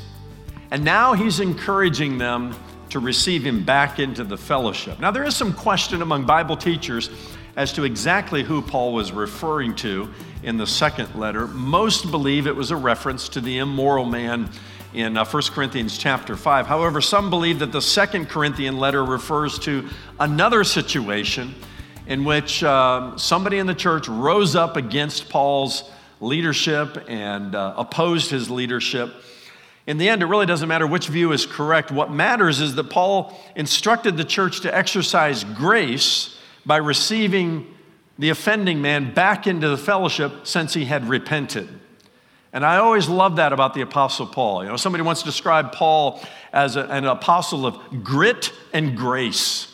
And 0.71 0.85
now 0.85 1.15
he's 1.15 1.41
encouraging 1.41 2.19
them 2.19 2.55
to 2.91 2.99
receive 2.99 3.43
him 3.43 3.65
back 3.65 3.99
into 3.99 4.25
the 4.25 4.37
fellowship. 4.37 5.01
Now, 5.01 5.11
there 5.11 5.25
is 5.25 5.35
some 5.35 5.55
question 5.55 6.03
among 6.03 6.27
Bible 6.27 6.57
teachers 6.57 7.09
as 7.57 7.73
to 7.73 7.85
exactly 7.85 8.43
who 8.43 8.61
Paul 8.61 8.93
was 8.93 9.11
referring 9.11 9.75
to 9.77 10.13
in 10.43 10.59
the 10.59 10.67
second 10.67 11.15
letter. 11.15 11.47
Most 11.47 12.11
believe 12.11 12.47
it 12.47 12.55
was 12.55 12.71
a 12.73 12.77
reference 12.77 13.31
to 13.31 13.41
the 13.41 13.59
immoral 13.59 14.05
man 14.05 14.51
in 14.95 15.17
uh, 15.17 15.25
1 15.25 15.43
Corinthians 15.51 15.99
chapter 15.99 16.37
5. 16.37 16.67
However, 16.67 17.01
some 17.01 17.31
believe 17.31 17.59
that 17.59 17.73
the 17.73 17.83
second 17.83 18.29
Corinthian 18.29 18.79
letter 18.79 19.05
refers 19.05 19.59
to 19.61 19.89
another 20.19 20.65
situation 20.65 21.55
in 22.07 22.25
which 22.25 22.65
uh, 22.65 23.17
somebody 23.17 23.59
in 23.59 23.67
the 23.67 23.75
church 23.75 24.09
rose 24.09 24.57
up 24.57 24.77
against 24.77 25.29
Paul's 25.29 25.91
leadership 26.21 27.05
and 27.09 27.55
uh, 27.55 27.75
opposed 27.77 28.31
his 28.31 28.51
leadership. 28.51 29.13
In 29.87 29.99
the 29.99 30.09
end, 30.09 30.23
it 30.23 30.27
really 30.27 30.47
doesn't 30.47 30.69
matter 30.69 30.87
which 30.87 31.09
view 31.09 31.33
is 31.33 31.47
correct. 31.47 31.91
What 31.91 32.11
matters 32.11 32.61
is 32.61 32.75
that 32.75 32.91
Paul 32.91 33.39
instructed 33.57 34.17
the 34.17 34.25
church 34.25 34.61
to 34.61 34.75
exercise 34.75 35.45
grace 35.45 36.39
by 36.67 36.77
receiving 36.77 37.75
the 38.19 38.31
offending 38.31 38.83
man 38.83 39.15
back 39.15 39.47
into 39.47 39.69
the 39.69 39.79
fellowship 39.79 40.47
since 40.47 40.75
he 40.75 40.87
had 40.87 41.09
repented. 41.09 41.69
And 42.59 42.67
I 42.67 42.79
always 42.79 43.09
love 43.09 43.37
that 43.37 43.53
about 43.53 43.75
the 43.75 43.83
Apostle 43.83 44.27
Paul. 44.27 44.65
You 44.65 44.71
know, 44.71 44.77
somebody 44.77 45.05
once 45.05 45.23
described 45.23 45.75
Paul 45.75 46.21
as 46.53 46.75
a, 46.75 46.87
an 46.87 47.05
apostle 47.05 47.65
of 47.65 48.03
grit 48.03 48.53
and 48.73 48.97
grace. 48.97 49.73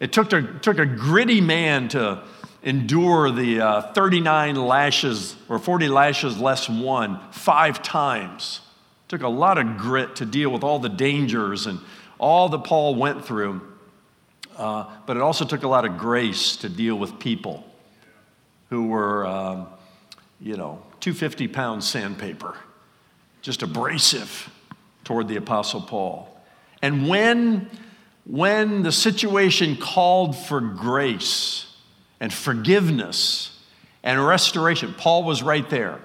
It 0.00 0.12
took 0.12 0.30
a, 0.34 0.42
took 0.42 0.78
a 0.78 0.84
gritty 0.84 1.40
man 1.40 1.88
to 1.88 2.22
endure 2.62 3.30
the 3.30 3.62
uh, 3.62 3.92
39 3.94 4.56
lashes 4.56 5.34
or 5.48 5.58
40 5.58 5.88
lashes 5.88 6.36
less 6.36 6.68
one 6.68 7.18
five 7.30 7.82
times. 7.82 8.60
It 9.06 9.08
took 9.08 9.22
a 9.22 9.28
lot 9.28 9.56
of 9.56 9.78
grit 9.78 10.16
to 10.16 10.26
deal 10.26 10.50
with 10.50 10.62
all 10.62 10.78
the 10.78 10.90
dangers 10.90 11.66
and 11.66 11.80
all 12.18 12.50
that 12.50 12.64
Paul 12.64 12.96
went 12.96 13.24
through. 13.24 13.62
Uh, 14.58 14.84
but 15.06 15.16
it 15.16 15.22
also 15.22 15.46
took 15.46 15.62
a 15.62 15.68
lot 15.68 15.86
of 15.86 15.96
grace 15.96 16.56
to 16.56 16.68
deal 16.68 16.96
with 16.96 17.18
people 17.18 17.64
who 18.68 18.88
were, 18.88 19.24
um, 19.24 19.68
you 20.38 20.58
know, 20.58 20.82
250 21.00 21.48
pound 21.48 21.82
sandpaper, 21.82 22.56
just 23.42 23.62
abrasive 23.62 24.50
toward 25.04 25.28
the 25.28 25.36
Apostle 25.36 25.80
Paul. 25.80 26.40
And 26.82 27.08
when 27.08 27.68
when 28.26 28.82
the 28.82 28.92
situation 28.92 29.76
called 29.76 30.36
for 30.36 30.60
grace 30.60 31.66
and 32.20 32.32
forgiveness 32.32 33.58
and 34.04 34.24
restoration, 34.24 34.94
Paul 34.96 35.24
was 35.24 35.42
right 35.42 35.68
there, 35.68 35.98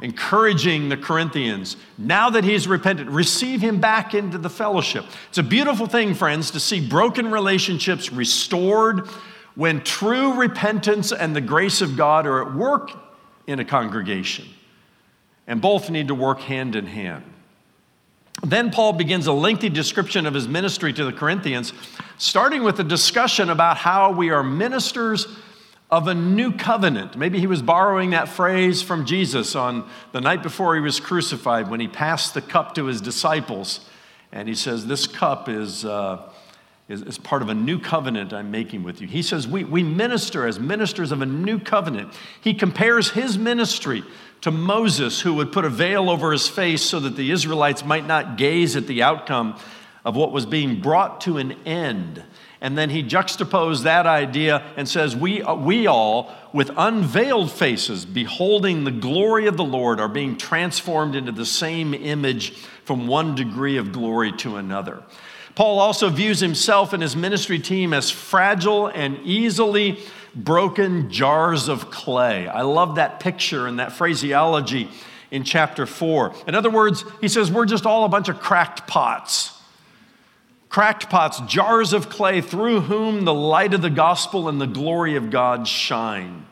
encouraging 0.00 0.88
the 0.88 0.96
Corinthians, 0.96 1.76
now 1.98 2.30
that 2.30 2.44
he's 2.44 2.66
repented, 2.66 3.10
receive 3.10 3.60
him 3.60 3.78
back 3.78 4.14
into 4.14 4.38
the 4.38 4.48
fellowship. 4.48 5.04
It's 5.28 5.38
a 5.38 5.42
beautiful 5.42 5.86
thing, 5.86 6.14
friends, 6.14 6.52
to 6.52 6.60
see 6.60 6.86
broken 6.86 7.30
relationships 7.30 8.10
restored 8.10 9.06
when 9.54 9.82
true 9.82 10.34
repentance 10.34 11.12
and 11.12 11.36
the 11.36 11.40
grace 11.40 11.82
of 11.82 11.96
God 11.96 12.26
are 12.26 12.48
at 12.48 12.54
work 12.54 12.92
in 13.50 13.58
a 13.58 13.64
congregation. 13.64 14.46
And 15.46 15.60
both 15.60 15.90
need 15.90 16.08
to 16.08 16.14
work 16.14 16.40
hand 16.40 16.76
in 16.76 16.86
hand. 16.86 17.24
Then 18.42 18.70
Paul 18.70 18.94
begins 18.94 19.26
a 19.26 19.32
lengthy 19.32 19.68
description 19.68 20.24
of 20.24 20.32
his 20.32 20.48
ministry 20.48 20.92
to 20.92 21.04
the 21.04 21.12
Corinthians, 21.12 21.72
starting 22.16 22.62
with 22.62 22.78
a 22.80 22.84
discussion 22.84 23.50
about 23.50 23.76
how 23.76 24.12
we 24.12 24.30
are 24.30 24.42
ministers 24.42 25.26
of 25.90 26.06
a 26.06 26.14
new 26.14 26.52
covenant. 26.52 27.16
Maybe 27.16 27.40
he 27.40 27.46
was 27.46 27.60
borrowing 27.60 28.10
that 28.10 28.28
phrase 28.28 28.80
from 28.80 29.04
Jesus 29.04 29.56
on 29.56 29.88
the 30.12 30.20
night 30.20 30.42
before 30.42 30.74
he 30.74 30.80
was 30.80 31.00
crucified 31.00 31.68
when 31.68 31.80
he 31.80 31.88
passed 31.88 32.32
the 32.32 32.40
cup 32.40 32.74
to 32.76 32.86
his 32.86 33.00
disciples. 33.00 33.80
And 34.32 34.48
he 34.48 34.54
says, 34.54 34.86
This 34.86 35.06
cup 35.06 35.48
is, 35.48 35.84
uh, 35.84 36.30
is, 36.90 37.02
is, 37.02 37.18
part 37.18 37.40
of 37.40 37.48
a 37.48 37.54
new 37.54 37.78
covenant 37.78 38.32
I'm 38.32 38.50
making 38.50 38.82
with 38.82 39.00
you. 39.00 39.06
He 39.06 39.22
says, 39.22 39.46
we, 39.46 39.62
we 39.62 39.82
minister 39.84 40.46
as 40.46 40.58
ministers 40.58 41.12
of 41.12 41.22
a 41.22 41.26
new 41.26 41.60
covenant. 41.60 42.12
He 42.40 42.52
compares 42.52 43.10
his 43.10 43.38
ministry 43.38 44.02
to 44.40 44.50
Moses, 44.50 45.20
who 45.20 45.34
would 45.34 45.52
put 45.52 45.64
a 45.64 45.68
veil 45.68 46.10
over 46.10 46.32
his 46.32 46.48
face 46.48 46.82
so 46.82 46.98
that 47.00 47.14
the 47.14 47.30
Israelites 47.30 47.84
might 47.84 48.06
not 48.06 48.36
gaze 48.36 48.74
at 48.74 48.88
the 48.88 49.02
outcome 49.04 49.56
of 50.04 50.16
what 50.16 50.32
was 50.32 50.46
being 50.46 50.80
brought 50.80 51.20
to 51.22 51.36
an 51.36 51.52
end. 51.64 52.24
And 52.60 52.76
then 52.76 52.90
he 52.90 53.02
juxtaposed 53.02 53.84
that 53.84 54.06
idea 54.06 54.62
and 54.76 54.88
says, 54.88 55.14
we, 55.14 55.42
uh, 55.42 55.54
we 55.54 55.86
all, 55.86 56.34
with 56.52 56.70
unveiled 56.76 57.52
faces, 57.52 58.04
beholding 58.04 58.84
the 58.84 58.90
glory 58.90 59.46
of 59.46 59.56
the 59.56 59.64
Lord, 59.64 60.00
are 60.00 60.08
being 60.08 60.36
transformed 60.36 61.14
into 61.14 61.32
the 61.32 61.46
same 61.46 61.94
image 61.94 62.52
from 62.84 63.06
one 63.06 63.34
degree 63.34 63.76
of 63.76 63.92
glory 63.92 64.32
to 64.38 64.56
another. 64.56 65.02
Paul 65.60 65.78
also 65.78 66.08
views 66.08 66.40
himself 66.40 66.94
and 66.94 67.02
his 67.02 67.14
ministry 67.14 67.58
team 67.58 67.92
as 67.92 68.08
fragile 68.08 68.86
and 68.86 69.18
easily 69.24 69.98
broken 70.34 71.10
jars 71.10 71.68
of 71.68 71.90
clay. 71.90 72.48
I 72.48 72.62
love 72.62 72.94
that 72.94 73.20
picture 73.20 73.66
and 73.66 73.78
that 73.78 73.92
phraseology 73.92 74.88
in 75.30 75.44
chapter 75.44 75.84
4. 75.84 76.32
In 76.48 76.54
other 76.54 76.70
words, 76.70 77.04
he 77.20 77.28
says, 77.28 77.52
We're 77.52 77.66
just 77.66 77.84
all 77.84 78.06
a 78.06 78.08
bunch 78.08 78.30
of 78.30 78.40
cracked 78.40 78.86
pots 78.86 79.52
cracked 80.70 81.10
pots, 81.10 81.40
jars 81.40 81.92
of 81.92 82.08
clay 82.08 82.40
through 82.40 82.80
whom 82.80 83.26
the 83.26 83.34
light 83.34 83.74
of 83.74 83.82
the 83.82 83.90
gospel 83.90 84.48
and 84.48 84.60
the 84.60 84.66
glory 84.66 85.16
of 85.16 85.28
God 85.28 85.68
shine. 85.68 86.46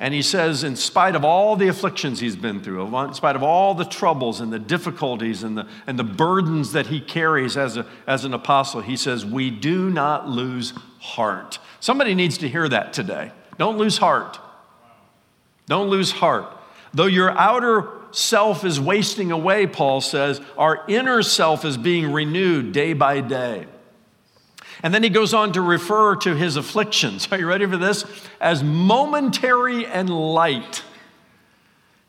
And 0.00 0.14
he 0.14 0.22
says, 0.22 0.62
in 0.62 0.76
spite 0.76 1.16
of 1.16 1.24
all 1.24 1.56
the 1.56 1.66
afflictions 1.66 2.20
he's 2.20 2.36
been 2.36 2.62
through, 2.62 2.96
in 2.96 3.14
spite 3.14 3.34
of 3.34 3.42
all 3.42 3.74
the 3.74 3.84
troubles 3.84 4.40
and 4.40 4.52
the 4.52 4.58
difficulties 4.58 5.42
and 5.42 5.58
the, 5.58 5.66
and 5.88 5.98
the 5.98 6.04
burdens 6.04 6.72
that 6.72 6.86
he 6.86 7.00
carries 7.00 7.56
as, 7.56 7.76
a, 7.76 7.84
as 8.06 8.24
an 8.24 8.32
apostle, 8.32 8.80
he 8.80 8.96
says, 8.96 9.26
We 9.26 9.50
do 9.50 9.90
not 9.90 10.28
lose 10.28 10.72
heart. 11.00 11.58
Somebody 11.80 12.14
needs 12.14 12.38
to 12.38 12.48
hear 12.48 12.68
that 12.68 12.92
today. 12.92 13.32
Don't 13.58 13.76
lose 13.76 13.98
heart. 13.98 14.38
Don't 15.66 15.88
lose 15.88 16.12
heart. 16.12 16.56
Though 16.94 17.06
your 17.06 17.30
outer 17.30 17.88
self 18.12 18.64
is 18.64 18.80
wasting 18.80 19.32
away, 19.32 19.66
Paul 19.66 20.00
says, 20.00 20.40
our 20.56 20.84
inner 20.88 21.22
self 21.22 21.64
is 21.64 21.76
being 21.76 22.12
renewed 22.12 22.72
day 22.72 22.92
by 22.92 23.20
day. 23.20 23.66
And 24.82 24.94
then 24.94 25.02
he 25.02 25.08
goes 25.08 25.34
on 25.34 25.52
to 25.52 25.60
refer 25.60 26.16
to 26.16 26.34
his 26.34 26.56
afflictions. 26.56 27.28
Are 27.30 27.38
you 27.38 27.46
ready 27.46 27.66
for 27.66 27.76
this? 27.76 28.04
As 28.40 28.62
momentary 28.62 29.86
and 29.86 30.08
light. 30.08 30.82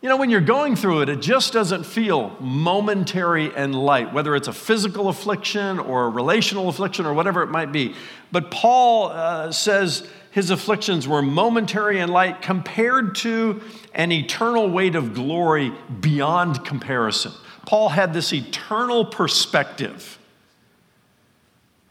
You 0.01 0.07
know, 0.07 0.15
when 0.15 0.29
you're 0.29 0.39
going 0.39 0.77
through 0.77 1.01
it, 1.01 1.09
it 1.09 1.19
just 1.19 1.51
doesn't 1.51 1.83
feel 1.83 2.37
momentary 2.39 3.53
and 3.53 3.75
light, 3.75 4.13
whether 4.13 4.35
it's 4.35 4.47
a 4.47 4.53
physical 4.53 5.09
affliction 5.09 5.77
or 5.77 6.05
a 6.05 6.09
relational 6.09 6.69
affliction 6.69 7.05
or 7.05 7.13
whatever 7.13 7.43
it 7.43 7.47
might 7.47 7.71
be. 7.71 7.95
But 8.31 8.49
Paul 8.49 9.07
uh, 9.07 9.51
says 9.51 10.07
his 10.31 10.51
afflictions 10.51 11.07
were 11.07 11.21
momentary 11.21 11.99
and 11.99 12.13
light 12.13 12.41
compared 12.41 13.15
to 13.15 13.61
an 13.93 14.11
eternal 14.11 14.69
weight 14.69 14.95
of 14.95 15.13
glory 15.13 15.73
beyond 15.99 16.63
comparison. 16.63 17.33
Paul 17.65 17.89
had 17.89 18.13
this 18.13 18.31
eternal 18.31 19.05
perspective 19.05 20.18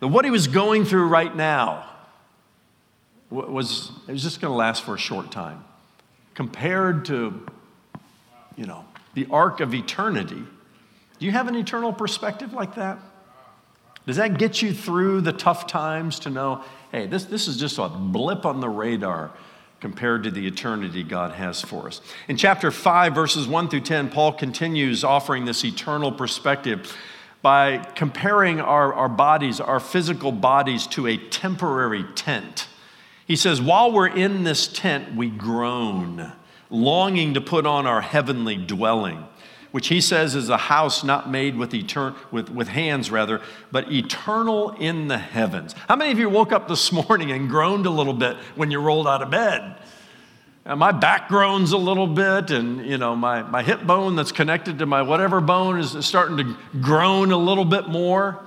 that 0.00 0.08
what 0.08 0.24
he 0.24 0.30
was 0.30 0.46
going 0.46 0.84
through 0.84 1.08
right 1.08 1.34
now 1.34 1.88
was, 3.30 3.90
it 4.06 4.12
was 4.12 4.22
just 4.22 4.40
going 4.40 4.50
to 4.52 4.56
last 4.56 4.84
for 4.84 4.94
a 4.94 4.98
short 4.98 5.30
time 5.30 5.64
compared 6.34 7.04
to 7.06 7.46
you 8.56 8.66
know, 8.66 8.84
the 9.14 9.26
arc 9.30 9.60
of 9.60 9.74
eternity. 9.74 10.42
Do 11.18 11.26
you 11.26 11.32
have 11.32 11.48
an 11.48 11.56
eternal 11.56 11.92
perspective 11.92 12.52
like 12.52 12.74
that? 12.74 12.98
Does 14.06 14.16
that 14.16 14.38
get 14.38 14.62
you 14.62 14.72
through 14.72 15.20
the 15.20 15.32
tough 15.32 15.66
times 15.66 16.20
to 16.20 16.30
know, 16.30 16.64
hey, 16.92 17.06
this, 17.06 17.24
this 17.24 17.46
is 17.46 17.56
just 17.56 17.78
a 17.78 17.88
blip 17.88 18.46
on 18.46 18.60
the 18.60 18.68
radar 18.68 19.30
compared 19.80 20.24
to 20.24 20.30
the 20.30 20.46
eternity 20.46 21.02
God 21.02 21.32
has 21.32 21.60
for 21.60 21.88
us? 21.88 22.00
In 22.26 22.36
chapter 22.36 22.70
5, 22.70 23.14
verses 23.14 23.46
1 23.46 23.68
through 23.68 23.80
10, 23.80 24.10
Paul 24.10 24.32
continues 24.32 25.04
offering 25.04 25.44
this 25.44 25.64
eternal 25.64 26.10
perspective 26.10 26.96
by 27.42 27.78
comparing 27.94 28.60
our, 28.60 28.92
our 28.92 29.08
bodies, 29.08 29.60
our 29.60 29.80
physical 29.80 30.32
bodies, 30.32 30.86
to 30.88 31.06
a 31.06 31.16
temporary 31.16 32.04
tent. 32.14 32.66
He 33.26 33.36
says, 33.36 33.60
while 33.60 33.92
we're 33.92 34.08
in 34.08 34.44
this 34.44 34.66
tent, 34.66 35.14
we 35.14 35.28
groan 35.28 36.32
longing 36.70 37.34
to 37.34 37.40
put 37.40 37.66
on 37.66 37.86
our 37.86 38.00
heavenly 38.00 38.56
dwelling, 38.56 39.24
which 39.70 39.88
he 39.88 40.00
says 40.00 40.34
is 40.34 40.48
a 40.48 40.56
house 40.56 41.04
not 41.04 41.30
made 41.30 41.56
with, 41.56 41.72
etern- 41.72 42.14
with, 42.30 42.50
with 42.50 42.68
hands, 42.68 43.10
rather, 43.10 43.40
but 43.70 43.90
eternal 43.92 44.70
in 44.70 45.08
the 45.08 45.18
heavens. 45.18 45.74
How 45.88 45.96
many 45.96 46.10
of 46.10 46.18
you 46.18 46.28
woke 46.28 46.52
up 46.52 46.68
this 46.68 46.90
morning 47.08 47.30
and 47.30 47.48
groaned 47.48 47.86
a 47.86 47.90
little 47.90 48.14
bit 48.14 48.36
when 48.56 48.70
you 48.70 48.80
rolled 48.80 49.06
out 49.06 49.22
of 49.22 49.30
bed? 49.30 49.76
And 50.68 50.78
my 50.78 50.92
back 50.92 51.28
groans 51.28 51.72
a 51.72 51.78
little 51.78 52.06
bit, 52.06 52.50
and 52.50 52.84
you 52.84 52.98
know, 52.98 53.16
my, 53.16 53.42
my 53.42 53.62
hip 53.62 53.86
bone 53.86 54.16
that's 54.16 54.32
connected 54.32 54.80
to 54.80 54.86
my 54.86 55.00
whatever 55.00 55.40
bone 55.40 55.80
is 55.80 55.96
starting 56.04 56.36
to 56.36 56.56
groan 56.82 57.32
a 57.32 57.38
little 57.38 57.64
bit 57.64 57.88
more. 57.88 58.44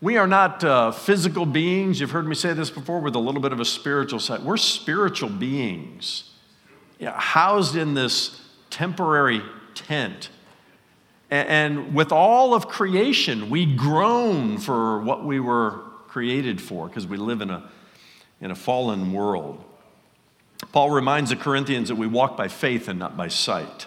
We 0.00 0.16
are 0.16 0.28
not 0.28 0.62
uh, 0.62 0.92
physical 0.92 1.44
beings. 1.44 1.98
You've 1.98 2.12
heard 2.12 2.28
me 2.28 2.36
say 2.36 2.52
this 2.52 2.70
before 2.70 3.00
with 3.00 3.16
a 3.16 3.18
little 3.18 3.40
bit 3.40 3.52
of 3.52 3.58
a 3.58 3.64
spiritual 3.64 4.20
side. 4.20 4.44
We're 4.44 4.56
spiritual 4.56 5.30
beings 5.30 6.30
yeah, 7.00 7.18
housed 7.18 7.74
in 7.74 7.94
this 7.94 8.40
temporary 8.70 9.42
tent. 9.74 10.28
And, 11.28 11.48
and 11.48 11.94
with 11.94 12.12
all 12.12 12.54
of 12.54 12.68
creation, 12.68 13.50
we 13.50 13.66
groan 13.66 14.58
for 14.58 15.00
what 15.00 15.24
we 15.24 15.40
were 15.40 15.80
created 16.06 16.60
for 16.60 16.86
because 16.86 17.04
we 17.04 17.16
live 17.16 17.40
in 17.40 17.50
a, 17.50 17.68
in 18.40 18.52
a 18.52 18.54
fallen 18.54 19.12
world. 19.12 19.64
Paul 20.72 20.90
reminds 20.90 21.30
the 21.30 21.36
Corinthians 21.36 21.88
that 21.88 21.96
we 21.96 22.06
walk 22.06 22.36
by 22.36 22.48
faith 22.48 22.88
and 22.88 22.98
not 22.98 23.16
by 23.16 23.28
sight. 23.28 23.86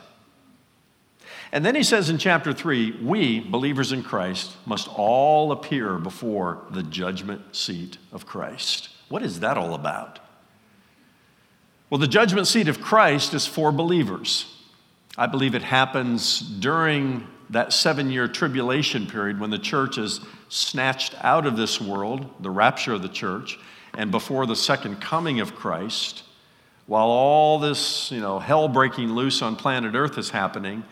And 1.51 1.65
then 1.65 1.75
he 1.75 1.83
says 1.83 2.09
in 2.09 2.17
chapter 2.17 2.53
3 2.53 2.99
we, 3.01 3.39
believers 3.39 3.91
in 3.91 4.03
Christ, 4.03 4.55
must 4.65 4.87
all 4.89 5.51
appear 5.51 5.97
before 5.97 6.61
the 6.71 6.83
judgment 6.83 7.55
seat 7.55 7.97
of 8.11 8.25
Christ. 8.25 8.89
What 9.09 9.23
is 9.23 9.39
that 9.39 9.57
all 9.57 9.73
about? 9.73 10.19
Well, 11.89 11.99
the 11.99 12.07
judgment 12.07 12.47
seat 12.47 12.67
of 12.67 12.81
Christ 12.81 13.33
is 13.33 13.47
for 13.47 13.71
believers. 13.71 14.53
I 15.17 15.25
believe 15.25 15.55
it 15.55 15.63
happens 15.63 16.41
during 16.41 17.25
that 17.49 17.71
seven 17.71 18.11
year 18.11 18.27
tribulation 18.27 19.07
period 19.07 19.39
when 19.39 19.49
the 19.49 19.57
church 19.57 19.97
is 19.97 20.19
snatched 20.49 21.15
out 21.23 21.45
of 21.45 21.55
this 21.55 21.79
world, 21.79 22.29
the 22.41 22.49
rapture 22.49 22.93
of 22.93 23.01
the 23.01 23.09
church, 23.09 23.57
and 23.93 24.11
before 24.11 24.45
the 24.45 24.55
second 24.55 24.99
coming 24.99 25.39
of 25.39 25.55
Christ. 25.55 26.23
While 26.87 27.07
all 27.07 27.59
this, 27.59 28.11
you 28.11 28.21
know, 28.21 28.39
hell 28.39 28.69
breaking 28.69 29.13
loose 29.13 29.41
on 29.41 29.57
planet 29.57 29.93
Earth 29.93 30.17
is 30.17 30.29
happening, 30.29 30.85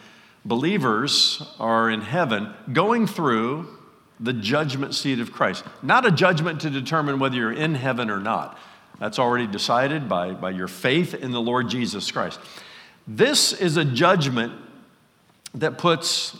believers 0.43 1.41
are 1.57 1.89
in 1.89 2.01
heaven 2.01 2.53
going 2.71 3.07
through 3.07 3.67
the 4.19 4.33
judgment 4.33 4.93
seat 4.93 5.19
of 5.19 5.31
Christ. 5.31 5.63
Not 5.81 6.05
a 6.05 6.11
judgment 6.11 6.61
to 6.61 6.69
determine 6.69 7.17
whether 7.19 7.35
you're 7.35 7.51
in 7.51 7.75
heaven 7.75 8.09
or 8.09 8.19
not. 8.19 8.57
That's 8.99 9.19
already 9.19 9.47
decided 9.47 10.07
by, 10.07 10.31
by 10.31 10.51
your 10.51 10.67
faith 10.67 11.13
in 11.13 11.31
the 11.31 11.41
Lord 11.41 11.69
Jesus 11.69 12.11
Christ. 12.11 12.39
This 13.07 13.53
is 13.53 13.77
a 13.77 13.85
judgment 13.85 14.53
that 15.53 15.77
puts, 15.77 16.37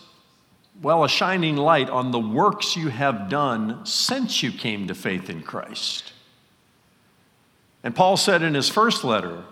well, 0.82 1.04
a 1.04 1.10
shining 1.10 1.56
light 1.56 1.90
on 1.90 2.12
the 2.12 2.20
works 2.20 2.76
you 2.76 2.90
have 2.90 3.30
done 3.30 3.86
since 3.86 4.44
you 4.44 4.52
came 4.52 4.88
to 4.88 4.96
faith 4.96 5.30
in 5.30 5.42
Christ. 5.44 6.12
And 7.86 7.96
Paul 7.96 8.18
said 8.18 8.42
in 8.42 8.56
his 8.56 8.68
first 8.68 9.04
letter, 9.06 9.44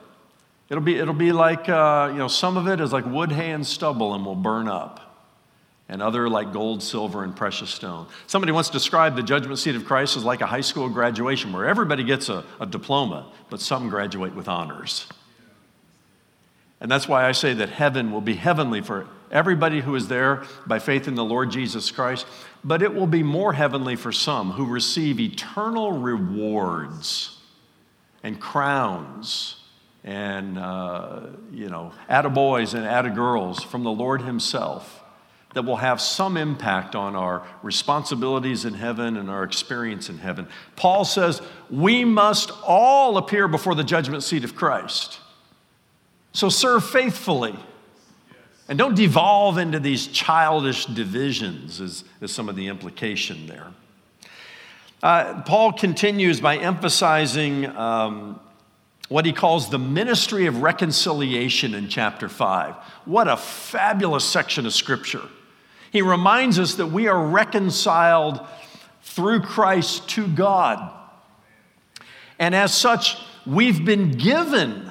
It'll 0.70 0.84
be, 0.84 0.98
it'll 0.98 1.14
be 1.14 1.32
like, 1.32 1.70
uh, 1.70 2.10
you 2.12 2.18
know, 2.18 2.28
some 2.28 2.58
of 2.58 2.68
it 2.68 2.80
is 2.80 2.92
like 2.92 3.06
wood, 3.06 3.32
hay, 3.32 3.52
and 3.52 3.66
stubble 3.66 4.16
and 4.16 4.26
will 4.26 4.34
burn 4.34 4.68
up, 4.68 5.22
and 5.88 6.02
other 6.02 6.28
like 6.28 6.52
gold, 6.52 6.82
silver, 6.82 7.24
and 7.24 7.36
precious 7.36 7.70
stone. 7.70 8.08
Somebody 8.26 8.52
once 8.54 8.72
described 8.72 9.16
the 9.16 9.22
judgment 9.22 9.60
seat 9.60 9.76
of 9.76 9.86
Christ 9.86 10.18
as 10.18 10.24
like 10.24 10.42
a 10.42 10.48
high 10.48 10.62
school 10.62 10.90
graduation 10.90 11.54
where 11.54 11.68
everybody 11.68 12.04
gets 12.04 12.28
a, 12.28 12.44
a 12.60 12.66
diploma, 12.66 13.32
but 13.52 13.62
some 13.62 13.88
graduate 13.88 14.34
with 14.34 14.48
honors. 14.48 15.06
And 16.82 16.90
that's 16.90 17.08
why 17.08 17.28
I 17.28 17.34
say 17.34 17.54
that 17.54 17.70
heaven 17.70 18.12
will 18.12 18.22
be 18.22 18.34
heavenly 18.34 18.82
for 18.82 19.08
everybody 19.32 19.82
who 19.82 19.94
is 19.94 20.08
there 20.08 20.44
by 20.66 20.80
faith 20.80 21.08
in 21.08 21.14
the 21.14 21.24
Lord 21.24 21.52
Jesus 21.52 21.92
Christ, 21.92 22.26
but 22.64 22.82
it 22.82 22.96
will 22.96 23.06
be 23.06 23.22
more 23.22 23.54
heavenly 23.54 23.96
for 23.96 24.12
some 24.12 24.54
who 24.54 24.66
receive 24.66 25.20
eternal 25.20 25.92
rewards 25.92 27.33
and 28.24 28.40
crowns 28.40 29.58
and, 30.04 30.58
uh, 30.58 31.22
you 31.52 31.70
know, 31.70 31.92
attaboys 32.10 32.74
and 32.74 32.86
attagirls 32.86 33.64
from 33.66 33.84
the 33.84 33.92
Lord 33.92 34.22
Himself 34.22 35.04
that 35.54 35.64
will 35.64 35.78
have 35.78 36.02
some 36.02 36.36
impact 36.36 36.96
on 36.96 37.16
our 37.16 37.46
responsibilities 37.62 38.66
in 38.66 38.74
heaven 38.74 39.18
and 39.18 39.30
our 39.30 39.44
experience 39.44 40.10
in 40.10 40.18
heaven. 40.18 40.48
Paul 40.76 41.06
says 41.06 41.42
we 41.70 42.04
must 42.04 42.52
all 42.66 43.18
appear 43.18 43.48
before 43.48 43.76
the 43.76 43.84
judgment 43.84 44.24
seat 44.24 44.44
of 44.44 44.56
Christ. 44.56 45.20
So 46.32 46.50
serve 46.50 46.84
faithfully. 46.84 47.56
And 48.68 48.80
don't 48.80 48.96
devolve 48.96 49.58
into 49.58 49.80
these 49.80 50.08
childish 50.08 50.86
divisions, 50.86 51.80
is, 51.80 52.04
is 52.22 52.32
some 52.32 52.50
of 52.50 52.56
the 52.56 52.68
implication 52.68 53.46
there. 53.46 53.68
Uh, 55.04 55.42
Paul 55.42 55.74
continues 55.74 56.40
by 56.40 56.56
emphasizing 56.56 57.66
um, 57.66 58.40
what 59.10 59.26
he 59.26 59.34
calls 59.34 59.70
the 59.70 59.78
ministry 59.78 60.46
of 60.46 60.62
reconciliation 60.62 61.74
in 61.74 61.90
chapter 61.90 62.30
5. 62.30 62.74
What 63.04 63.28
a 63.28 63.36
fabulous 63.36 64.24
section 64.24 64.66
of 64.66 64.74
scripture. 64.74 65.24
He 65.92 66.02
reminds 66.02 66.58
us 66.58 66.76
that 66.76 66.88
we 66.88 67.10
are 67.10 67.22
reconciled 67.22 68.40
through 69.02 69.42
Christ 69.42 70.08
to 70.12 70.26
God. 70.26 70.90
And 72.40 72.56
as 72.56 72.74
such, 72.74 73.18
we've 73.46 73.84
been 73.84 74.12
given 74.12 74.90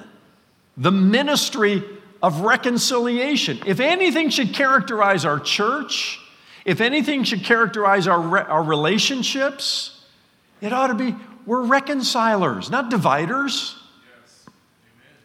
the 0.76 0.92
ministry 0.92 1.82
of 2.22 2.42
reconciliation. 2.42 3.60
If 3.64 3.80
anything 3.80 4.28
should 4.28 4.52
characterize 4.52 5.24
our 5.24 5.40
church, 5.40 6.20
if 6.66 6.82
anything 6.82 7.24
should 7.24 7.44
characterize 7.44 8.06
our, 8.06 8.20
re- 8.20 8.42
our 8.42 8.62
relationships, 8.62 10.00
it 10.62 10.72
ought 10.72 10.86
to 10.86 10.94
be 10.94 11.14
we're 11.44 11.62
reconcilers, 11.62 12.70
not 12.70 12.88
dividers. 12.88 13.76
Yes. 14.22 14.46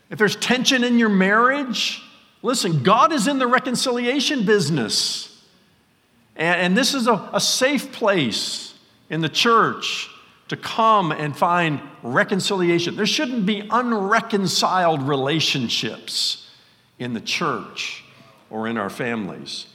If 0.10 0.20
there's 0.20 0.36
tension 0.36 0.84
in 0.84 0.98
your 0.98 1.10
marriage, 1.10 2.02
listen, 2.42 2.82
God 2.84 3.14
is 3.14 3.28
in 3.28 3.38
the 3.38 3.48
reconciliation 3.48 4.46
business. 4.46 5.46
And, 6.36 6.60
and 6.60 6.78
this 6.78 6.96
is 6.96 7.08
a, 7.08 7.30
a 7.32 7.40
safe 7.40 7.92
place 7.92 8.74
in 9.10 9.22
the 9.22 9.30
church 9.30 10.10
to 10.48 10.58
come 10.58 11.12
and 11.12 11.38
find 11.38 11.82
reconciliation. 12.02 12.96
There 12.96 13.06
shouldn't 13.06 13.46
be 13.46 13.62
unreconciled 13.70 15.04
relationships 15.04 16.50
in 16.98 17.14
the 17.14 17.22
church 17.22 18.04
or 18.50 18.68
in 18.68 18.78
our 18.78 18.90
families. 18.90 19.68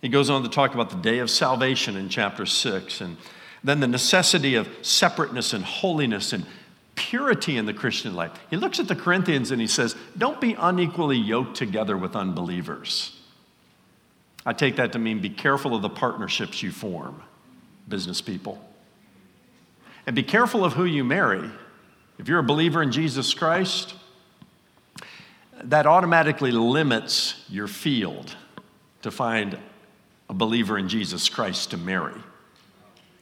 He 0.00 0.08
goes 0.08 0.30
on 0.30 0.42
to 0.44 0.48
talk 0.48 0.72
about 0.72 0.88
the 0.88 0.96
day 0.96 1.18
of 1.18 1.28
salvation 1.28 1.96
in 1.96 2.08
chapter 2.08 2.46
6 2.46 3.00
and 3.02 3.18
then 3.62 3.80
the 3.80 3.88
necessity 3.88 4.54
of 4.54 4.68
separateness 4.82 5.52
and 5.52 5.64
holiness 5.64 6.32
and 6.32 6.46
purity 6.94 7.56
in 7.56 7.66
the 7.66 7.74
Christian 7.74 8.14
life. 8.14 8.32
He 8.50 8.56
looks 8.56 8.78
at 8.78 8.88
the 8.88 8.96
Corinthians 8.96 9.50
and 9.50 9.60
he 9.60 9.66
says, 9.66 9.94
Don't 10.16 10.40
be 10.40 10.54
unequally 10.54 11.16
yoked 11.16 11.56
together 11.56 11.96
with 11.96 12.16
unbelievers. 12.16 13.16
I 14.44 14.52
take 14.52 14.76
that 14.76 14.92
to 14.92 14.98
mean 14.98 15.20
be 15.20 15.30
careful 15.30 15.74
of 15.74 15.82
the 15.82 15.90
partnerships 15.90 16.62
you 16.62 16.72
form, 16.72 17.22
business 17.88 18.20
people. 18.20 18.62
And 20.06 20.16
be 20.16 20.22
careful 20.22 20.64
of 20.64 20.72
who 20.72 20.84
you 20.84 21.04
marry. 21.04 21.50
If 22.18 22.28
you're 22.28 22.38
a 22.38 22.44
believer 22.44 22.82
in 22.82 22.92
Jesus 22.92 23.34
Christ, 23.34 23.94
that 25.64 25.86
automatically 25.86 26.50
limits 26.50 27.44
your 27.48 27.66
field 27.66 28.34
to 29.02 29.10
find 29.10 29.58
a 30.28 30.34
believer 30.34 30.78
in 30.78 30.88
Jesus 30.88 31.28
Christ 31.28 31.70
to 31.72 31.76
marry. 31.76 32.20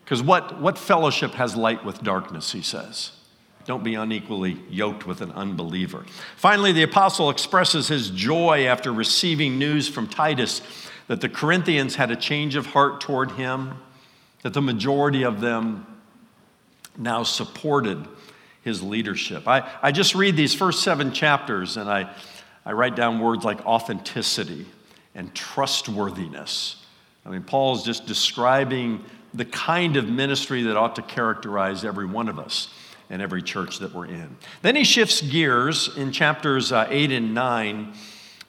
Because 0.09 0.23
what, 0.23 0.59
what 0.59 0.79
fellowship 0.79 1.33
has 1.33 1.55
light 1.55 1.85
with 1.85 2.01
darkness, 2.01 2.51
he 2.51 2.63
says? 2.63 3.11
Don't 3.65 3.83
be 3.83 3.93
unequally 3.93 4.57
yoked 4.67 5.05
with 5.05 5.21
an 5.21 5.31
unbeliever. 5.33 6.03
Finally, 6.35 6.71
the 6.71 6.81
apostle 6.81 7.29
expresses 7.29 7.89
his 7.89 8.09
joy 8.09 8.65
after 8.65 8.91
receiving 8.91 9.59
news 9.59 9.87
from 9.87 10.07
Titus 10.07 10.63
that 11.05 11.21
the 11.21 11.29
Corinthians 11.29 11.93
had 11.93 12.09
a 12.09 12.15
change 12.15 12.55
of 12.55 12.65
heart 12.65 13.01
toward 13.01 13.33
him, 13.33 13.75
that 14.41 14.55
the 14.55 14.63
majority 14.63 15.21
of 15.21 15.41
them 15.41 15.85
now 16.97 17.21
supported 17.21 18.07
his 18.63 18.81
leadership. 18.81 19.47
I, 19.47 19.69
I 19.79 19.91
just 19.91 20.15
read 20.15 20.35
these 20.35 20.55
first 20.55 20.81
seven 20.81 21.13
chapters 21.13 21.77
and 21.77 21.87
I, 21.87 22.11
I 22.65 22.71
write 22.71 22.95
down 22.95 23.19
words 23.19 23.45
like 23.45 23.63
authenticity 23.63 24.65
and 25.13 25.35
trustworthiness 25.35 26.77
I 27.29 27.29
mean, 27.29 27.43
Paul's 27.43 27.83
just 27.83 28.07
describing 28.07 29.03
the 29.33 29.45
kind 29.45 29.97
of 29.97 30.09
ministry 30.09 30.63
that 30.63 30.77
ought 30.77 30.95
to 30.95 31.01
characterize 31.01 31.85
every 31.85 32.05
one 32.05 32.29
of 32.29 32.39
us 32.39 32.69
and 33.09 33.21
every 33.21 33.41
church 33.41 33.79
that 33.79 33.93
we're 33.93 34.05
in. 34.05 34.37
Then 34.61 34.75
he 34.75 34.83
shifts 34.83 35.21
gears 35.21 35.95
in 35.97 36.11
chapters 36.11 36.71
uh, 36.71 36.87
8 36.89 37.11
and 37.11 37.33
9, 37.33 37.93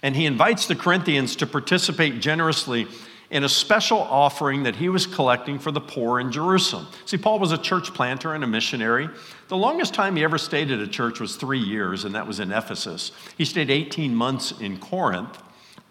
and 0.02 0.16
he 0.16 0.26
invites 0.26 0.66
the 0.66 0.76
Corinthians 0.76 1.36
to 1.36 1.46
participate 1.46 2.20
generously 2.20 2.86
in 3.30 3.44
a 3.44 3.48
special 3.48 3.98
offering 3.98 4.64
that 4.64 4.74
he 4.76 4.88
was 4.88 5.06
collecting 5.06 5.58
for 5.58 5.70
the 5.70 5.80
poor 5.80 6.18
in 6.18 6.32
Jerusalem. 6.32 6.88
See, 7.06 7.16
Paul 7.16 7.38
was 7.38 7.52
a 7.52 7.58
church 7.58 7.94
planter 7.94 8.34
and 8.34 8.42
a 8.42 8.46
missionary. 8.46 9.08
The 9.48 9.56
longest 9.56 9.94
time 9.94 10.16
he 10.16 10.24
ever 10.24 10.36
stayed 10.36 10.70
at 10.72 10.80
a 10.80 10.88
church 10.88 11.20
was 11.20 11.36
three 11.36 11.60
years, 11.60 12.04
and 12.04 12.14
that 12.14 12.26
was 12.26 12.40
in 12.40 12.50
Ephesus. 12.50 13.12
He 13.38 13.44
stayed 13.44 13.70
18 13.70 14.14
months 14.14 14.52
in 14.60 14.78
Corinth, 14.78 15.40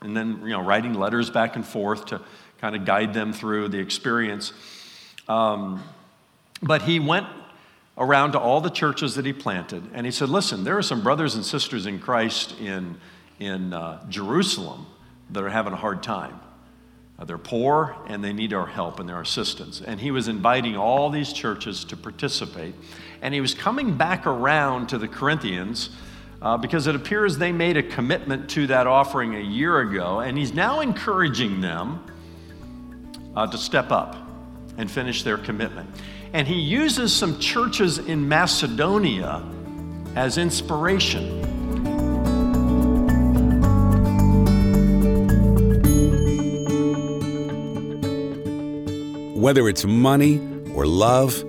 and 0.02 0.16
then, 0.16 0.42
you 0.44 0.50
know, 0.50 0.62
writing 0.62 0.94
letters 0.94 1.30
back 1.30 1.56
and 1.56 1.66
forth 1.66 2.08
to 2.08 2.22
kind 2.60 2.76
of 2.76 2.86
guide 2.86 3.14
them 3.14 3.32
through 3.32 3.70
the 3.70 3.80
experience. 3.80 4.52
Um, 5.30 5.84
but 6.62 6.82
he 6.82 7.00
went 7.00 7.28
around 7.98 8.32
to 8.32 8.40
all 8.40 8.62
the 8.62 8.70
churches 8.70 9.16
that 9.16 9.26
he 9.26 9.32
planted 9.32 9.84
and 9.94 10.06
he 10.06 10.12
said, 10.12 10.28
Listen, 10.28 10.64
there 10.64 10.78
are 10.78 10.82
some 10.82 11.04
brothers 11.04 11.36
and 11.36 11.46
sisters 11.46 11.86
in 11.86 12.00
Christ 12.00 12.60
in, 12.60 12.98
in 13.40 13.72
uh, 13.72 14.06
Jerusalem 14.10 14.88
that 15.30 15.44
are 15.44 15.50
having 15.50 15.72
a 15.72 15.78
hard 15.78 16.02
time. 16.02 16.40
Uh, 17.20 17.26
they're 17.26 17.38
poor 17.38 17.96
and 18.08 18.24
they 18.24 18.34
need 18.34 18.54
our 18.54 18.66
help 18.66 19.00
and 19.00 19.08
their 19.08 19.22
assistance. 19.22 19.82
And 19.82 20.00
he 20.00 20.10
was 20.10 20.28
inviting 20.28 20.76
all 20.76 21.10
these 21.10 21.32
churches 21.32 21.86
to 21.86 21.98
participate. 21.98 22.74
And 23.22 23.34
he 23.34 23.42
was 23.42 23.54
coming 23.54 23.98
back 23.98 24.26
around 24.26 24.88
to 24.90 24.98
the 24.98 25.08
Corinthians 25.08 25.90
uh, 26.42 26.58
because 26.58 26.88
it 26.88 26.96
appears 26.96 27.38
they 27.38 27.52
made 27.52 27.76
a 27.78 27.84
commitment 27.84 28.50
to 28.52 28.68
that 28.68 28.88
offering 28.88 29.36
a 29.36 29.42
year 29.42 29.82
ago. 29.82 30.22
And 30.22 30.38
he's 30.38 30.54
now 30.54 30.80
encouraging 30.80 31.60
them 31.62 32.04
uh, 33.36 33.46
to 33.48 33.58
step 33.58 33.92
up 33.92 34.29
and 34.80 34.90
finish 34.90 35.24
their 35.24 35.38
commitment. 35.38 35.90
And 36.34 36.48
he 36.48 36.56
uses 36.56 37.14
some 37.14 37.38
churches 37.40 37.98
in 37.98 38.28
Macedonia 38.28 39.44
as 40.16 40.38
inspiration. 40.38 41.44
Whether 49.40 49.68
it's 49.68 49.86
money 49.86 50.40
or 50.74 50.86
love 50.86 51.44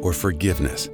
or 0.00 0.12
forgiveness, 0.12 0.88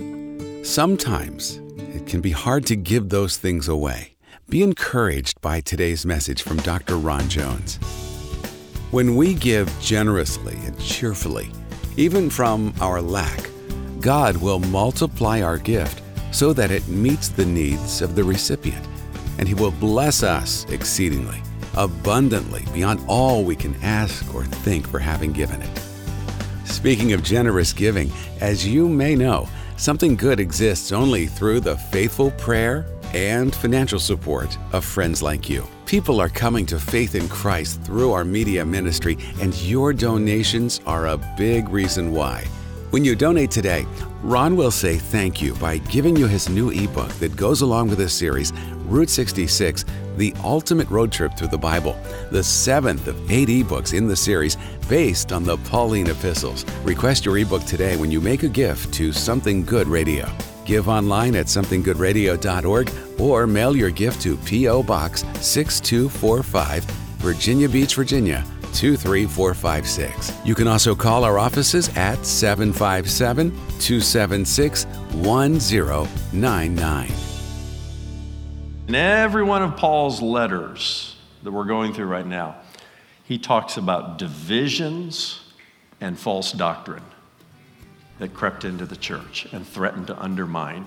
sometimes 0.63 1.61
it 1.77 2.07
can 2.07 2.23
be 2.23 2.31
hard 2.31 2.65
to 2.67 2.77
give 2.77 3.11
those 3.11 3.37
things 3.37 3.69
away. 3.69 4.15
Be 4.49 4.63
encouraged 4.63 5.41
by 5.41 5.61
today's 5.61 6.07
message 6.07 6.43
from 6.43 6.57
Dr. 6.59 6.97
Ron 6.97 7.29
Jones. 7.29 7.77
When 8.91 9.17
we 9.17 9.35
give 9.35 9.71
generously 9.81 10.57
and 10.67 10.79
cheerfully, 10.79 11.51
even 11.97 12.31
from 12.31 12.73
our 12.81 13.01
lack, 13.01 13.49
God 14.01 14.37
will 14.37 14.59
multiply 14.59 15.43
our 15.43 15.59
gift 15.59 16.03
so 16.33 16.53
that 16.53 16.71
it 16.71 16.87
meets 16.89 17.29
the 17.29 17.45
needs 17.45 18.01
of 18.01 18.15
the 18.15 18.25
recipient, 18.25 18.87
and 19.39 19.47
He 19.47 19.55
will 19.55 19.71
bless 19.73 20.23
us 20.23 20.65
exceedingly, 20.71 21.43
abundantly, 21.77 22.65
beyond 22.73 23.01
all 23.07 23.45
we 23.45 23.55
can 23.55 23.75
ask 23.83 24.35
or 24.35 24.45
think 24.45 24.89
for 24.89 24.99
having 24.99 25.33
given 25.33 25.61
it. 25.61 25.83
Speaking 26.65 27.13
of 27.13 27.23
generous 27.23 27.73
giving, 27.73 28.11
as 28.41 28.67
you 28.67 28.89
may 28.89 29.15
know, 29.15 29.49
something 29.77 30.17
good 30.17 30.41
exists 30.41 30.93
only 30.93 31.27
through 31.27 31.61
the 31.61 31.77
faithful 31.77 32.31
prayer 32.33 32.87
and 33.15 33.55
financial 33.55 33.99
support 33.99 34.57
of 34.73 34.85
friends 34.85 35.23
like 35.23 35.51
you. 35.51 35.67
People 35.93 36.23
are 36.23 36.31
coming 36.31 36.65
to 36.65 36.81
faith 36.81 37.15
in 37.15 37.29
Christ 37.29 37.83
through 37.83 38.13
our 38.13 38.25
media 38.25 38.65
ministry, 38.65 39.19
and 39.43 39.55
your 39.61 39.93
donations 39.93 40.81
are 40.87 41.09
a 41.09 41.19
big 41.37 41.69
reason 41.69 42.13
why. 42.13 42.47
When 42.93 43.05
you 43.05 43.15
donate 43.15 43.51
today, 43.51 43.87
Ron 44.23 44.57
will 44.57 44.71
say 44.71 44.97
thank 44.97 45.43
you 45.43 45.53
by 45.57 45.77
giving 45.77 46.17
you 46.17 46.27
his 46.27 46.49
new 46.49 46.71
ebook 46.71 47.11
that 47.17 47.37
goes 47.37 47.61
along 47.61 47.91
with 47.91 47.99
this 47.99 48.15
series, 48.15 48.55
Route 48.87 49.11
66 49.11 49.85
The 50.17 50.33
Ultimate 50.43 50.89
Road 50.89 51.13
Trip 51.13 51.37
Through 51.37 51.49
the 51.49 51.59
Bible, 51.59 51.95
the 52.31 52.43
seventh 52.43 53.07
of 53.07 53.31
eight 53.31 53.49
ebooks 53.49 53.93
in 53.93 54.09
the 54.09 54.17
series 54.17 54.57
based 54.89 55.31
on 55.31 55.45
the 55.45 55.59
Pauline 55.59 56.09
epistles. 56.09 56.65
Request 56.85 57.27
your 57.27 57.37
ebook 57.37 57.65
today 57.65 57.99
when 57.99 58.11
you 58.11 58.23
make 58.23 58.45
a 58.45 58.49
gift 58.49 58.95
to 58.95 59.13
Something 59.13 59.63
Good 59.63 59.89
Radio. 59.89 60.27
Give 60.65 60.89
online 60.89 61.35
at 61.35 61.47
somethinggoodradio.org 61.47 63.21
or 63.21 63.47
mail 63.47 63.77
your 63.77 63.91
gift 63.91 64.23
to 64.23 64.37
P.O. 64.39 64.83
Box 64.85 65.25
6245, 65.41 66.85
Virginia 67.19 67.69
Beach, 67.69 67.95
Virginia 67.95 68.45
23456. 68.73 70.33
You 70.45 70.55
can 70.55 70.67
also 70.67 70.95
call 70.95 71.25
our 71.25 71.39
offices 71.39 71.89
at 71.97 72.25
757 72.25 73.51
276 73.51 74.85
1099. 74.85 77.13
In 78.89 78.95
every 78.95 79.43
one 79.43 79.63
of 79.63 79.77
Paul's 79.77 80.21
letters 80.21 81.17
that 81.43 81.51
we're 81.51 81.65
going 81.65 81.93
through 81.93 82.07
right 82.07 82.27
now, 82.27 82.57
he 83.25 83.39
talks 83.39 83.77
about 83.77 84.19
divisions 84.19 85.41
and 86.01 86.19
false 86.19 86.53
doctrine 86.53 87.05
that 88.23 88.33
crept 88.35 88.65
into 88.65 88.87
the 88.87 88.95
church 88.95 89.49
and 89.53 89.67
threatened 89.67 90.07
to 90.07 90.17
undermine 90.17 90.87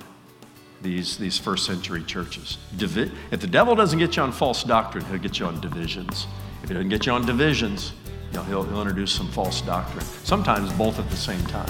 these, 0.82 1.18
these 1.18 1.38
first 1.38 1.66
century 1.66 2.02
churches. 2.02 2.58
Divi- 2.78 3.12
if 3.30 3.42
the 3.42 3.48
devil 3.48 3.76
doesn't 3.76 4.00
get 4.00 4.16
you 4.16 4.24
on 4.24 4.32
false 4.32 4.64
doctrine, 4.64 5.04
he'll 5.06 5.18
get 5.18 5.38
you 5.38 5.46
on 5.46 5.60
divisions. 5.60 6.28
If 6.64 6.70
he 6.70 6.76
doesn't 6.76 6.88
get 6.88 7.06
you 7.06 7.12
on 7.12 7.26
divisions, 7.26 7.92
you 8.32 8.38
know, 8.38 8.44
he'll, 8.44 8.64
he'll 8.64 8.80
introduce 8.82 9.12
some 9.12 9.30
false 9.30 9.60
doctrine, 9.60 10.06
sometimes 10.24 10.72
both 10.74 10.98
at 10.98 11.10
the 11.10 11.18
same 11.18 11.42
time. 11.48 11.70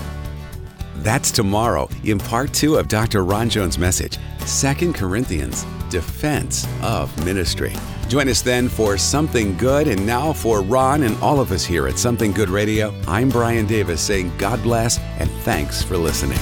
That's 0.98 1.32
tomorrow 1.32 1.90
in 2.04 2.20
part 2.20 2.54
two 2.54 2.76
of 2.76 2.88
Dr. 2.88 3.24
Ron 3.24 3.50
Jones' 3.50 3.80
message, 3.80 4.20
Second 4.46 4.94
Corinthians 4.94 5.66
Defense 5.90 6.68
of 6.84 7.26
Ministry. 7.26 7.74
Join 8.08 8.30
us 8.30 8.42
then 8.42 8.70
for 8.70 8.98
Something 8.98 9.58
Good. 9.58 9.88
And 9.88 10.06
now 10.06 10.34
for 10.34 10.62
Ron 10.62 11.04
and 11.04 11.18
all 11.22 11.40
of 11.40 11.52
us 11.52 11.66
here 11.66 11.88
at 11.88 11.98
Something 11.98 12.32
Good 12.32 12.50
Radio, 12.50 12.94
I'm 13.08 13.30
Brian 13.30 13.66
Davis 13.66 14.02
saying 14.02 14.32
God 14.38 14.62
bless 14.62 15.00
and 15.20 15.30
thanks 15.44 15.82
for 15.82 15.98
listening. 15.98 16.40